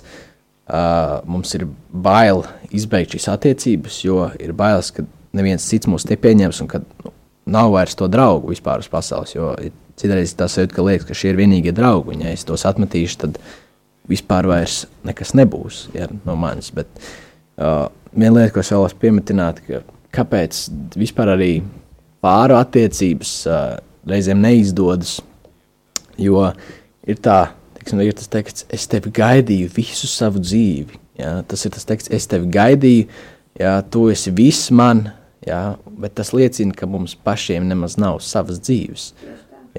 Uh, 0.63 1.19
mums 1.27 1.51
ir 1.57 1.65
bail 1.91 2.45
izbeigt 2.71 3.17
šīs 3.17 3.27
attiecības, 3.33 3.97
jo 4.05 4.29
ir 4.39 4.53
bailes, 4.55 4.93
ka 4.95 5.03
neviens 5.35 5.65
cits 5.67 5.89
mūs 5.91 6.05
nepieņems 6.07 6.61
un 6.63 6.69
ka 6.71 6.79
nu, 7.03 7.11
nav 7.51 7.73
vairs 7.73 7.97
to 7.99 8.07
draugu 8.07 8.53
vispār 8.53 8.79
uz 8.79 8.87
pasaules. 8.87 9.33
Jo 9.35 9.51
ir 9.59 9.73
citreiz 9.99 10.31
tas 10.39 10.55
ir, 10.61 10.69
ka 10.71 10.85
liekas, 10.85 11.09
ka 11.09 11.17
šie 11.17 11.33
ir 11.33 11.41
vienīgie 11.41 11.73
draugi, 11.75 12.15
un 12.15 12.23
ja 12.23 12.31
es 12.33 12.47
tos 12.47 12.63
atmetīšu, 12.69 13.19
tad 13.25 13.41
vispār 14.09 14.47
vairs 14.49 14.83
nekas 15.07 15.33
nebūs 15.37 15.87
ja, 15.97 16.07
no 16.23 16.37
manis. 16.39 16.71
Bet 16.75 16.87
uh, 17.59 17.89
viena 18.15 18.39
lieta, 18.39 18.53
ko 18.55 18.63
es 18.63 18.71
vēlos 18.73 18.95
pieminēt, 18.99 19.61
ka 19.67 19.83
kāpēc 20.13 20.67
vispār 20.99 21.33
arī 21.33 21.51
pāru 22.23 22.57
attiecības 22.59 23.33
uh, 23.49 23.75
reizēm 24.07 24.41
neizdodas. 24.43 25.17
Jo 26.19 26.45
ir 27.07 27.19
tā, 27.23 27.53
teiksim, 27.79 28.01
ir 28.05 28.15
tas 28.17 28.29
teksts, 28.31 28.67
es 28.73 28.85
tevi 28.89 29.11
gaidīju 29.15 29.71
visu 29.75 30.09
savu 30.09 30.41
dzīvi. 30.43 30.99
Ja? 31.19 31.39
Tas 31.47 31.65
ir 31.65 31.73
tas 31.75 31.87
teksts, 31.89 32.11
es 32.13 32.29
tevi 32.29 32.49
gaidīju, 32.53 33.07
ja? 33.59 33.79
tu 33.81 34.07
esi 34.13 34.33
viss 34.35 34.71
man, 34.71 35.07
ja? 35.45 35.75
bet 35.99 36.15
tas 36.19 36.33
liecina, 36.35 36.75
ka 36.77 36.89
mums 36.89 37.15
pašiem 37.15 37.67
nemaz 37.69 37.97
nav 38.01 38.21
savas 38.25 38.61
dzīves. 38.63 39.11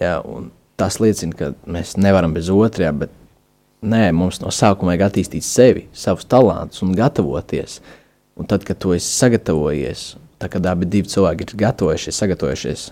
Ja? 0.01 0.19
Un 0.21 0.51
tas 0.81 0.99
liecina, 1.03 1.37
ka 1.39 1.53
mēs 1.71 1.95
nevaram 2.01 2.35
bez 2.35 2.51
otrā, 2.53 2.91
bet 3.05 3.13
nē, 3.85 4.09
mums 4.17 4.41
no 4.43 4.51
sākuma 4.55 4.93
vajag 4.93 5.09
attīstīt 5.09 5.47
sevi, 5.47 5.87
savus 5.95 6.27
talantus 6.27 6.83
un 6.85 6.95
gatavoties. 6.97 7.81
Un 8.35 8.49
tad, 8.51 8.65
kad 8.67 8.81
tu 8.83 8.91
esi 8.97 9.13
sagatavojies, 9.15 10.15
tā 10.43 10.51
kad 10.53 10.67
abi 10.67 11.03
cilvēki 11.03 11.47
ir 11.47 11.57
gatavojušies, 11.65 12.19
sagatavojušies, 12.21 12.89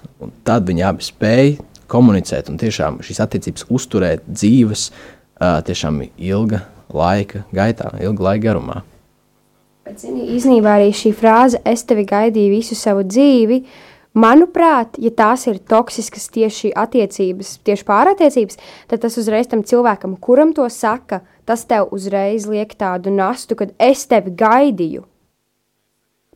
tad 0.46 0.68
viņi 0.68 0.86
abi 0.88 1.06
spēj 1.06 1.56
komunicēt 1.92 2.48
un 2.52 2.60
tiešām 2.60 3.02
šīs 3.04 3.20
attiecības 3.24 3.66
uzturēt 3.72 4.24
dzīves 4.28 4.88
tiešām 5.66 6.02
ilga 6.16 6.62
laika 6.92 7.44
gaitā, 7.54 7.92
ilga 8.02 8.30
laika 8.30 8.46
garumā. 8.50 8.82
Bet, 9.82 9.98
zini, 9.98 10.28
īsnībā 10.36 10.76
arī 10.78 10.92
šī 10.94 11.10
frāze, 11.18 11.58
es 11.66 11.82
tevi 11.88 12.04
gaidīju 12.06 12.52
visu 12.54 12.76
savu 12.78 13.02
dzīvi, 13.02 13.58
manuprāt, 14.14 14.94
ja 15.02 15.10
tās 15.16 15.48
ir 15.50 15.58
toksiskas 15.58 16.28
tieši 16.32 16.70
attiecības, 16.78 17.56
tieši 17.66 17.86
pārattiecības, 17.88 18.60
tad 18.92 19.02
tas 19.02 19.18
uzreiz 19.18 19.50
tam 19.50 19.64
cilvēkam, 19.66 20.14
kuram 20.22 20.54
to 20.54 20.68
saka, 20.70 21.22
tas 21.48 21.66
tev 21.66 21.90
uzreiz 21.96 22.46
liek 22.46 22.76
tādu 22.78 23.10
nastu, 23.10 23.58
kad 23.58 23.74
es 23.82 24.06
tevi 24.06 24.30
gaidīju. 24.38 25.02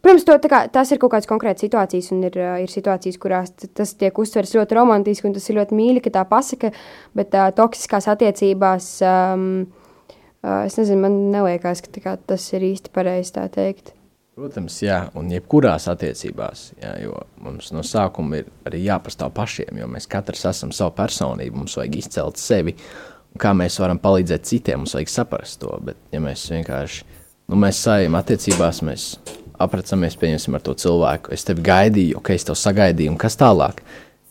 Protams, 0.07 0.23
to, 0.23 0.35
tā 0.39 0.47
kā, 0.47 0.59
tas 0.71 0.93
ir 0.95 1.01
kaut 1.03 1.11
kādas 1.17 1.27
konkrētas 1.27 1.65
situācijas, 1.65 2.13
un 2.15 2.21
ir, 2.29 2.37
ir 2.63 2.71
situācijas, 2.71 3.17
kurās 3.19 3.49
tas 3.75 3.91
tiek 3.99 4.15
uztverts 4.23 4.53
ļoti 4.55 4.77
romantiski, 4.79 5.27
un 5.27 5.33
tas 5.35 5.49
ir 5.51 5.57
ļoti 5.59 5.75
mīļi, 5.75 6.03
ka 6.05 6.13
tā 6.15 6.23
pasaka, 6.31 6.69
bet 7.19 7.33
uh, 7.35 7.49
toksiskās 7.57 8.07
attiecībās, 8.13 8.87
um, 9.03 9.49
es 10.63 10.77
nezinu, 10.79 11.01
man 11.03 11.17
neliekas, 11.33 11.83
ka 11.83 11.91
tā 11.91 12.03
kā, 12.05 12.13
tas 12.23 12.45
ir 12.55 12.69
īsti 12.69 12.93
pareizi 12.95 13.35
tā 13.35 13.49
teikt. 13.51 13.91
Protams, 14.39 14.77
jā, 14.85 15.01
un 15.19 15.33
jebkurās 15.35 15.89
attiecībās, 15.91 16.63
jā, 16.85 16.93
jo 17.03 17.25
mums 17.43 17.73
no 17.75 17.83
sākuma 17.83 18.45
ir 18.45 18.53
arī 18.71 18.85
jāpastāv 18.85 19.35
pašiem, 19.35 19.81
jo 19.81 19.89
mēs 19.91 20.07
katrs 20.13 20.47
esam 20.53 20.71
savu 20.77 20.95
personību, 21.01 21.65
mums 21.65 21.75
vajag 21.81 21.97
izcelt 21.99 22.39
sevi, 22.39 22.77
kā 23.43 23.51
mēs 23.59 23.81
varam 23.83 23.99
palīdzēt 23.99 24.47
citiem, 24.47 24.85
mums 24.85 24.95
vajag 24.95 25.11
saprast 25.11 25.65
to, 25.65 25.73
bet 25.91 25.99
ja 26.15 26.23
mēs 26.23 26.47
vienkārši, 26.55 27.03
nu 27.51 27.59
mēs 27.59 27.83
sajam 27.89 28.21
attiecībās, 28.21 28.85
mēs 28.87 29.09
aprecamies, 29.63 30.17
pieņemsim 30.21 30.57
ar 30.57 30.65
to 30.65 30.75
cilvēku, 30.79 31.33
es 31.35 31.47
tevi 31.47 31.65
gaidīju, 31.67 32.19
ok, 32.21 32.33
es 32.35 32.47
tev 32.49 32.59
sagaidīju, 32.61 33.13
un 33.15 33.21
kas 33.21 33.39
tālāk? 33.41 33.83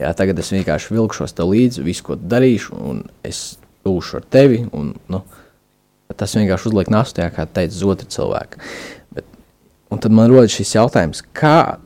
Jā, 0.02 0.12
tagad 0.18 0.40
es 0.42 0.52
vienkārši 0.52 0.92
vilkšos 0.92 1.36
tev 1.38 1.54
līdzi, 1.54 1.84
visu, 1.86 2.04
ko 2.10 2.18
darīšu, 2.20 2.76
un 2.76 3.04
es 3.24 3.58
būšu 3.86 4.20
ar 4.20 4.28
tevi, 4.36 4.66
un, 4.76 4.92
nu, 5.12 5.22
tas 6.20 6.36
vienkārši 6.36 6.70
uzliek 6.72 6.92
nastu, 6.92 7.24
jā, 7.24 7.30
kā 7.34 7.48
teica, 7.48 7.96
cilvēku. 8.18 8.60
Bet, 9.16 9.28
un 9.92 10.02
tad 10.04 10.16
man 10.16 10.32
rodas 10.32 10.56
šis 10.56 10.76
jautājums, 10.76 11.24
kā 11.36 11.78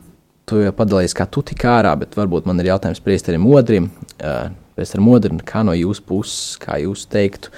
tu 0.50 0.58
jau 0.64 0.72
padalījies, 0.74 1.14
kā 1.14 1.28
tu 1.30 1.44
tik 1.46 1.62
ārā, 1.70 1.92
bet 2.00 2.16
varbūt 2.18 2.48
man 2.50 2.58
ir 2.58 2.72
jautājums 2.72 3.02
priesterim 3.04 3.44
Modrim, 3.46 3.90
uh, 4.18 4.50
priesterim 4.74 5.06
Modrim, 5.06 5.38
kā 5.46 5.62
no 5.66 5.76
jūsu 5.76 6.02
puses, 6.08 6.56
kā 6.58 6.80
jūs 6.82 7.06
teiktu, 7.10 7.54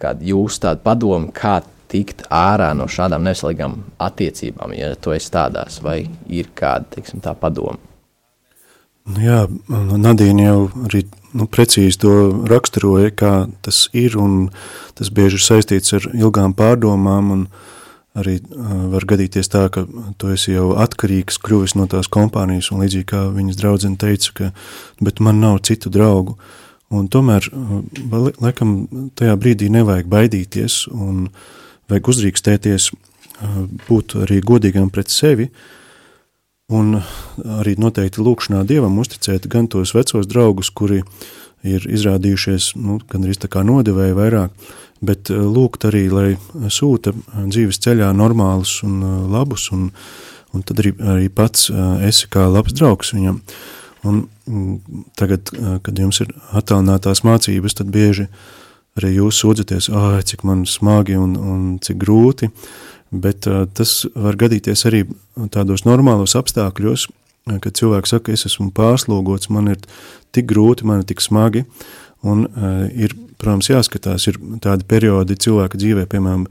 kāda 0.00 0.26
jūs 0.28 0.60
tāda 0.60 0.84
padoma, 0.84 1.32
kā 1.32 1.62
tikt 1.94 2.26
ārā 2.34 2.72
no 2.76 2.90
šādām 2.90 3.24
neveselīgām 3.24 3.78
attiecībām, 4.02 4.74
ja 4.74 4.92
tu 4.98 5.14
esi 5.14 5.32
tādās, 5.34 5.80
vai 5.84 6.02
ir 6.28 6.50
kāda, 6.58 6.96
teiksim, 6.96 7.22
tā 7.24 7.36
padoma? 7.38 7.78
Nu 9.04 9.20
Jā, 9.20 9.44
Nadīna 9.68 10.46
jau 10.46 10.60
arī 10.86 11.02
nu, 11.36 11.44
precīzi 11.50 12.00
to 12.00 12.14
raksturoja, 12.48 13.12
kā 13.12 13.32
tas 13.64 13.84
ir, 13.92 14.16
un 14.16 14.48
tas 14.96 15.10
bieži 15.12 15.36
ir 15.36 15.44
saistīts 15.44 15.96
ar 15.98 16.06
ilgām 16.14 16.54
pārdomām, 16.56 17.32
un 17.34 17.42
arī 18.16 18.38
uh, 18.40 18.86
var 18.94 19.04
gadīties 19.10 19.50
tā, 19.52 19.66
ka 19.74 19.84
tu 20.20 20.30
esi 20.32 20.54
jau 20.54 20.70
atkarīgs, 20.80 21.40
kļuvis 21.42 21.76
no 21.76 21.88
tās 21.90 22.08
kompānijas, 22.08 22.70
un 22.72 22.84
līdzīgi 22.84 23.08
kā 23.10 23.24
viņas 23.34 23.58
draudzene 23.60 24.00
teica, 24.00 24.32
ka, 24.38 24.50
bet 25.04 25.20
man 25.24 25.42
nav 25.42 25.60
citu 25.68 25.92
draugu, 25.92 26.38
un 26.94 27.10
tomēr, 27.10 27.50
uh, 27.50 28.30
laikam, 28.40 28.76
tajā 29.18 29.36
brīdī 29.36 29.68
nevajag 29.74 30.08
baidīties, 30.08 30.84
un 30.94 31.26
vajag 31.90 32.12
uzrīkstēties, 32.14 32.90
uh, 32.92 33.64
būt 33.88 34.18
arī 34.24 34.40
godīgam 34.44 34.92
pret 34.94 35.12
sevi, 35.12 35.50
Un 36.72 36.96
arī 37.60 37.74
noteikti 37.76 38.22
lūkšanā 38.24 38.62
dievam 38.64 38.96
uzticēt 39.02 39.50
gan 39.52 39.66
tos 39.68 39.92
vecos 39.92 40.24
draugus, 40.24 40.70
kuri 40.72 41.02
ir 41.64 41.84
izrādījušies 41.84 42.70
nu, 42.80 42.96
gandrīz 43.10 43.42
tā 43.42 43.50
kā 43.52 43.60
nodevēji 43.64 44.16
vairāk, 44.16 44.54
bet 45.04 45.28
uh, 45.32 45.42
lūgt 45.44 45.84
arī, 45.84 46.06
lai 46.08 46.28
sūta 46.72 47.12
dzīves 47.34 47.80
ceļā 47.84 48.08
normālus 48.16 48.78
un 48.84 48.96
uh, 49.04 49.14
labus, 49.28 49.68
un, 49.76 49.90
un 50.56 50.64
tad 50.64 50.80
arī, 50.80 50.94
arī 50.96 51.28
pats 51.28 51.68
uh, 51.68 52.00
esi 52.04 52.28
kā 52.32 52.46
labs 52.48 52.76
draugs 52.76 53.12
viņam. 53.12 53.42
Un 54.04 54.24
mm, 54.48 55.04
tagad, 55.20 55.52
kad 55.84 56.00
jums 56.00 56.20
ir 56.24 56.32
attālinātās 56.52 57.24
mācības, 57.24 57.76
tad 57.76 57.92
bieži 57.92 58.28
arī 58.98 59.16
jūs 59.16 59.40
sūdzaties, 59.42 59.90
ah, 59.90 60.20
cik 60.22 60.44
man 60.46 60.64
smagi 60.68 61.16
un, 61.18 61.34
un 61.34 61.62
cik 61.82 61.98
grūti, 62.02 62.50
bet 63.14 63.48
uh, 63.50 63.64
tas 63.74 64.04
var 64.14 64.38
gadīties 64.38 64.86
arī 64.88 65.04
tādos 65.54 65.84
normālos 65.86 66.36
apstākļos, 66.38 67.08
kad 67.60 67.74
cilvēks 67.76 68.14
saka, 68.14 68.32
es 68.32 68.46
esmu 68.48 68.70
pārslogots, 68.74 69.50
man 69.52 69.68
ir 69.74 69.82
tik 70.34 70.48
grūti, 70.50 70.86
man 70.88 71.02
ir 71.02 71.08
tik 71.10 71.22
smagi, 71.22 71.64
un 72.24 72.46
uh, 72.46 72.86
ir, 72.90 73.14
protams, 73.38 73.68
jāskatās, 73.70 74.28
ir 74.30 74.38
tādi 74.64 74.86
periodi 74.88 75.36
cilvēka 75.42 75.78
dzīvē, 75.80 76.06
piemēram, 76.10 76.46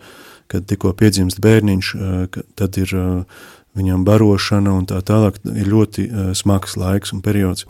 kad 0.52 0.68
tikko 0.70 0.92
piedzimst 1.00 1.42
bērniņš, 1.44 1.94
uh, 1.96 2.42
tad 2.60 2.78
ir 2.80 2.92
uh, 3.00 3.48
viņam 3.80 4.04
barošana 4.06 4.76
un 4.76 4.86
tā 4.92 5.00
tālāk 5.02 5.40
ir 5.50 5.72
ļoti 5.72 6.06
uh, 6.06 6.30
smags 6.38 6.78
laiks 6.78 7.16
un 7.16 7.24
periods. 7.26 7.66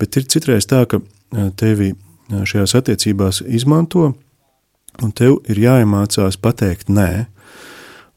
Bet 0.00 0.18
ir 0.18 0.26
citreiz 0.32 0.66
tā, 0.66 0.82
ka 0.90 0.98
uh, 0.98 1.52
tevi 1.60 1.92
uh, 1.92 2.00
šajās 2.30 2.74
attiecībās 2.78 3.42
izmanto, 3.46 4.12
un 5.02 5.12
tev 5.12 5.40
ir 5.50 5.60
jāiemācās 5.60 6.38
pateikt 6.40 6.92
nē, 6.92 7.26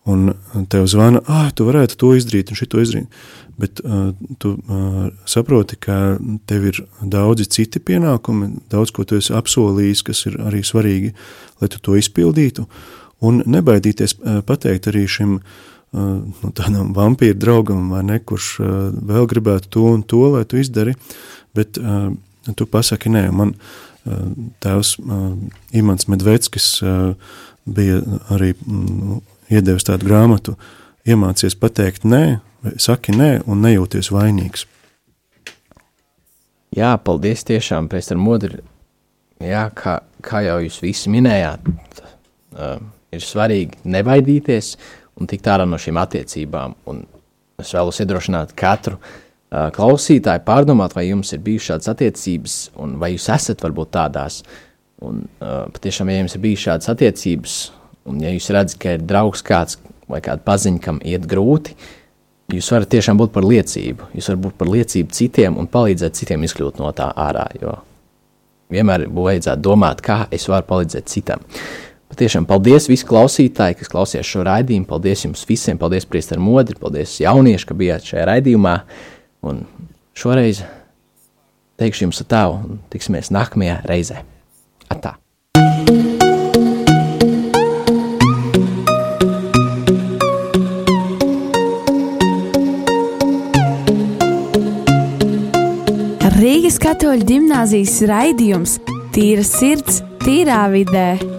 un 0.07 0.31
tev 0.71 0.87
zvana, 0.87 1.19
ah, 1.27 1.49
tu 1.51 1.67
varētu 1.67 1.97
to 1.99 2.13
izdarīt 2.15 2.51
un 2.51 2.59
šito 2.59 2.79
izdarīt. 2.79 3.23
Bet 3.57 3.81
uh, 3.81 4.11
tu 4.39 4.53
uh, 4.53 5.07
saproti, 5.27 5.79
ka 5.81 6.17
tev 6.47 6.67
ir 6.69 6.79
daudzi 7.01 7.47
citi 7.49 7.81
pienākumi, 7.81 8.51
daudz 8.71 8.93
ko 8.93 9.03
tu 9.07 9.17
esi 9.17 9.33
apsolījis, 9.35 10.03
kas 10.05 10.21
ir 10.29 10.37
arī 10.45 10.61
svarīgi, 10.65 11.15
lai 11.61 11.69
tu 11.73 11.81
to 11.83 11.97
izpildītu, 11.97 12.67
un 13.25 13.41
nebaidīties 13.49 14.15
uh, 14.19 14.39
pateikt 14.47 14.91
arī 14.91 15.07
šim 15.09 15.39
uh, 15.39 15.41
nu, 15.97 16.53
tādam 16.53 16.93
vampīru 16.95 17.39
draugam, 17.41 17.89
vai 17.95 18.05
ne, 18.05 18.21
kurš 18.21 18.51
uh, 18.61 18.69
vēl 18.93 19.25
gribētu 19.33 19.73
to 19.73 19.89
un 19.95 20.05
to, 20.05 20.21
lai 20.37 20.45
tu 20.45 20.61
izdari, 20.61 20.93
bet 21.57 21.81
uh, 21.81 22.13
tu 22.55 22.69
pasaki, 22.69 23.09
nē, 23.11 23.25
man 23.35 23.57
tēvs 24.63 24.95
Imants 25.77 26.07
Medveckis 26.11 26.69
bija 27.67 27.99
arī 28.33 28.53
iedevis 29.51 29.87
tādu 29.87 30.07
grāmatu, 30.07 30.55
iemācies 31.07 31.57
pateikt 31.59 32.07
nē, 32.07 32.39
saki 32.81 33.15
nē 33.15 33.31
un 33.47 33.63
nejūties 33.65 34.11
vainīgs. 34.13 34.65
Jā, 36.77 36.93
paldies 37.01 37.45
tiešām, 37.47 37.87
Pēster 37.89 38.19
Modri. 38.19 38.59
Jā, 39.43 39.67
kā, 39.75 39.99
kā 40.25 40.43
jau 40.45 40.57
jūs 40.65 40.79
visi 40.83 41.11
minējāt, 41.13 41.67
uh, 42.57 42.79
ir 43.13 43.23
svarīgi 43.23 43.85
nebaidīties 43.87 44.73
un 45.17 45.29
tikt 45.29 45.47
ārā 45.49 45.65
no 45.69 45.79
šīm 45.81 45.99
attiecībām. 46.01 46.75
Un 46.91 47.05
es 47.61 47.71
vēlos 47.73 48.01
iedrošināt 48.03 48.53
katru 48.57 48.97
uh, 48.97 49.15
klausītāju 49.51 50.43
pārdomāt, 50.47 50.95
vai 50.97 51.07
jums 51.07 51.33
ir 51.35 51.43
bijušas 51.45 51.71
šādas 51.71 51.91
attiecības, 51.93 52.55
un 52.83 52.97
vai 53.01 53.13
jūs 53.13 53.29
esat 53.35 53.63
varbūt 53.63 53.93
tādās. 53.95 54.41
Un 55.05 55.21
uh, 55.39 55.67
patiešām, 55.75 56.09
ja 56.11 56.23
jums 56.23 56.35
ir 56.35 56.43
bijušas 56.43 56.69
šādas 56.71 56.91
attiecības, 56.95 57.59
un 58.09 58.23
ja 58.25 58.33
jūs 58.33 58.49
redzat, 58.55 58.79
ka 58.81 58.97
ir 58.97 59.05
draugs 59.07 59.45
kāds 59.45 59.79
vai 60.09 60.19
kāda 60.25 60.43
paziņa, 60.47 60.81
kam 60.83 60.99
iet 61.05 61.27
grūti, 61.29 61.75
uh, 61.75 61.95
jūs 62.53 62.69
varat 62.71 62.91
tiešām 62.91 63.19
būt 63.19 63.33
par 63.35 63.45
liecību. 63.47 64.11
Jūs 64.15 64.29
varat 64.31 64.43
būt 64.45 64.55
par 64.59 64.71
liecību 64.71 65.15
citiem 65.15 65.57
un 65.59 65.67
palīdzēt 65.71 66.15
citiem 66.19 66.45
izkļūt 66.47 66.79
no 66.79 66.93
tā 66.95 67.09
ārā. 67.11 67.47
Jo 67.59 67.75
vienmēr 68.71 69.07
vajadzētu 69.11 69.63
domāt, 69.63 70.01
kā 70.03 70.25
es 70.31 70.47
varu 70.51 70.67
palīdzēt 70.69 71.11
citam. 71.11 71.43
Patiešām 72.07 72.47
paldies 72.47 72.87
visiem 72.87 73.09
klausītājiem, 73.09 73.77
kas 73.79 73.91
klausījās 73.91 74.29
šo 74.31 74.45
raidījumu. 74.47 74.87
Paldies 74.87 75.25
jums 75.25 75.43
visiem, 75.47 75.79
paldies 75.79 76.07
Priesteram 76.07 76.45
Modri, 76.47 76.77
paldies 76.79 77.17
jaunieši, 77.19 77.67
ka 77.67 77.75
bijāt 77.75 78.07
šajā 78.07 78.27
raidījumā. 78.31 78.77
Un 79.47 79.63
šoreiz 80.17 80.63
teikšu 81.79 82.07
jums 82.07 82.19
tā, 82.27 82.43
un 82.51 82.81
tiksimies 82.91 83.31
nākamajā 83.31 83.79
reizē. 83.87 84.23
Atā! 84.91 85.15
Rīgas 96.37 96.77
katoļu 96.77 97.25
gimnāzijas 97.25 97.95
raidījums 98.05 98.77
Tīra 99.15 99.41
sirds, 99.41 100.03
tīrā 100.21 100.67
vidē. 100.69 101.36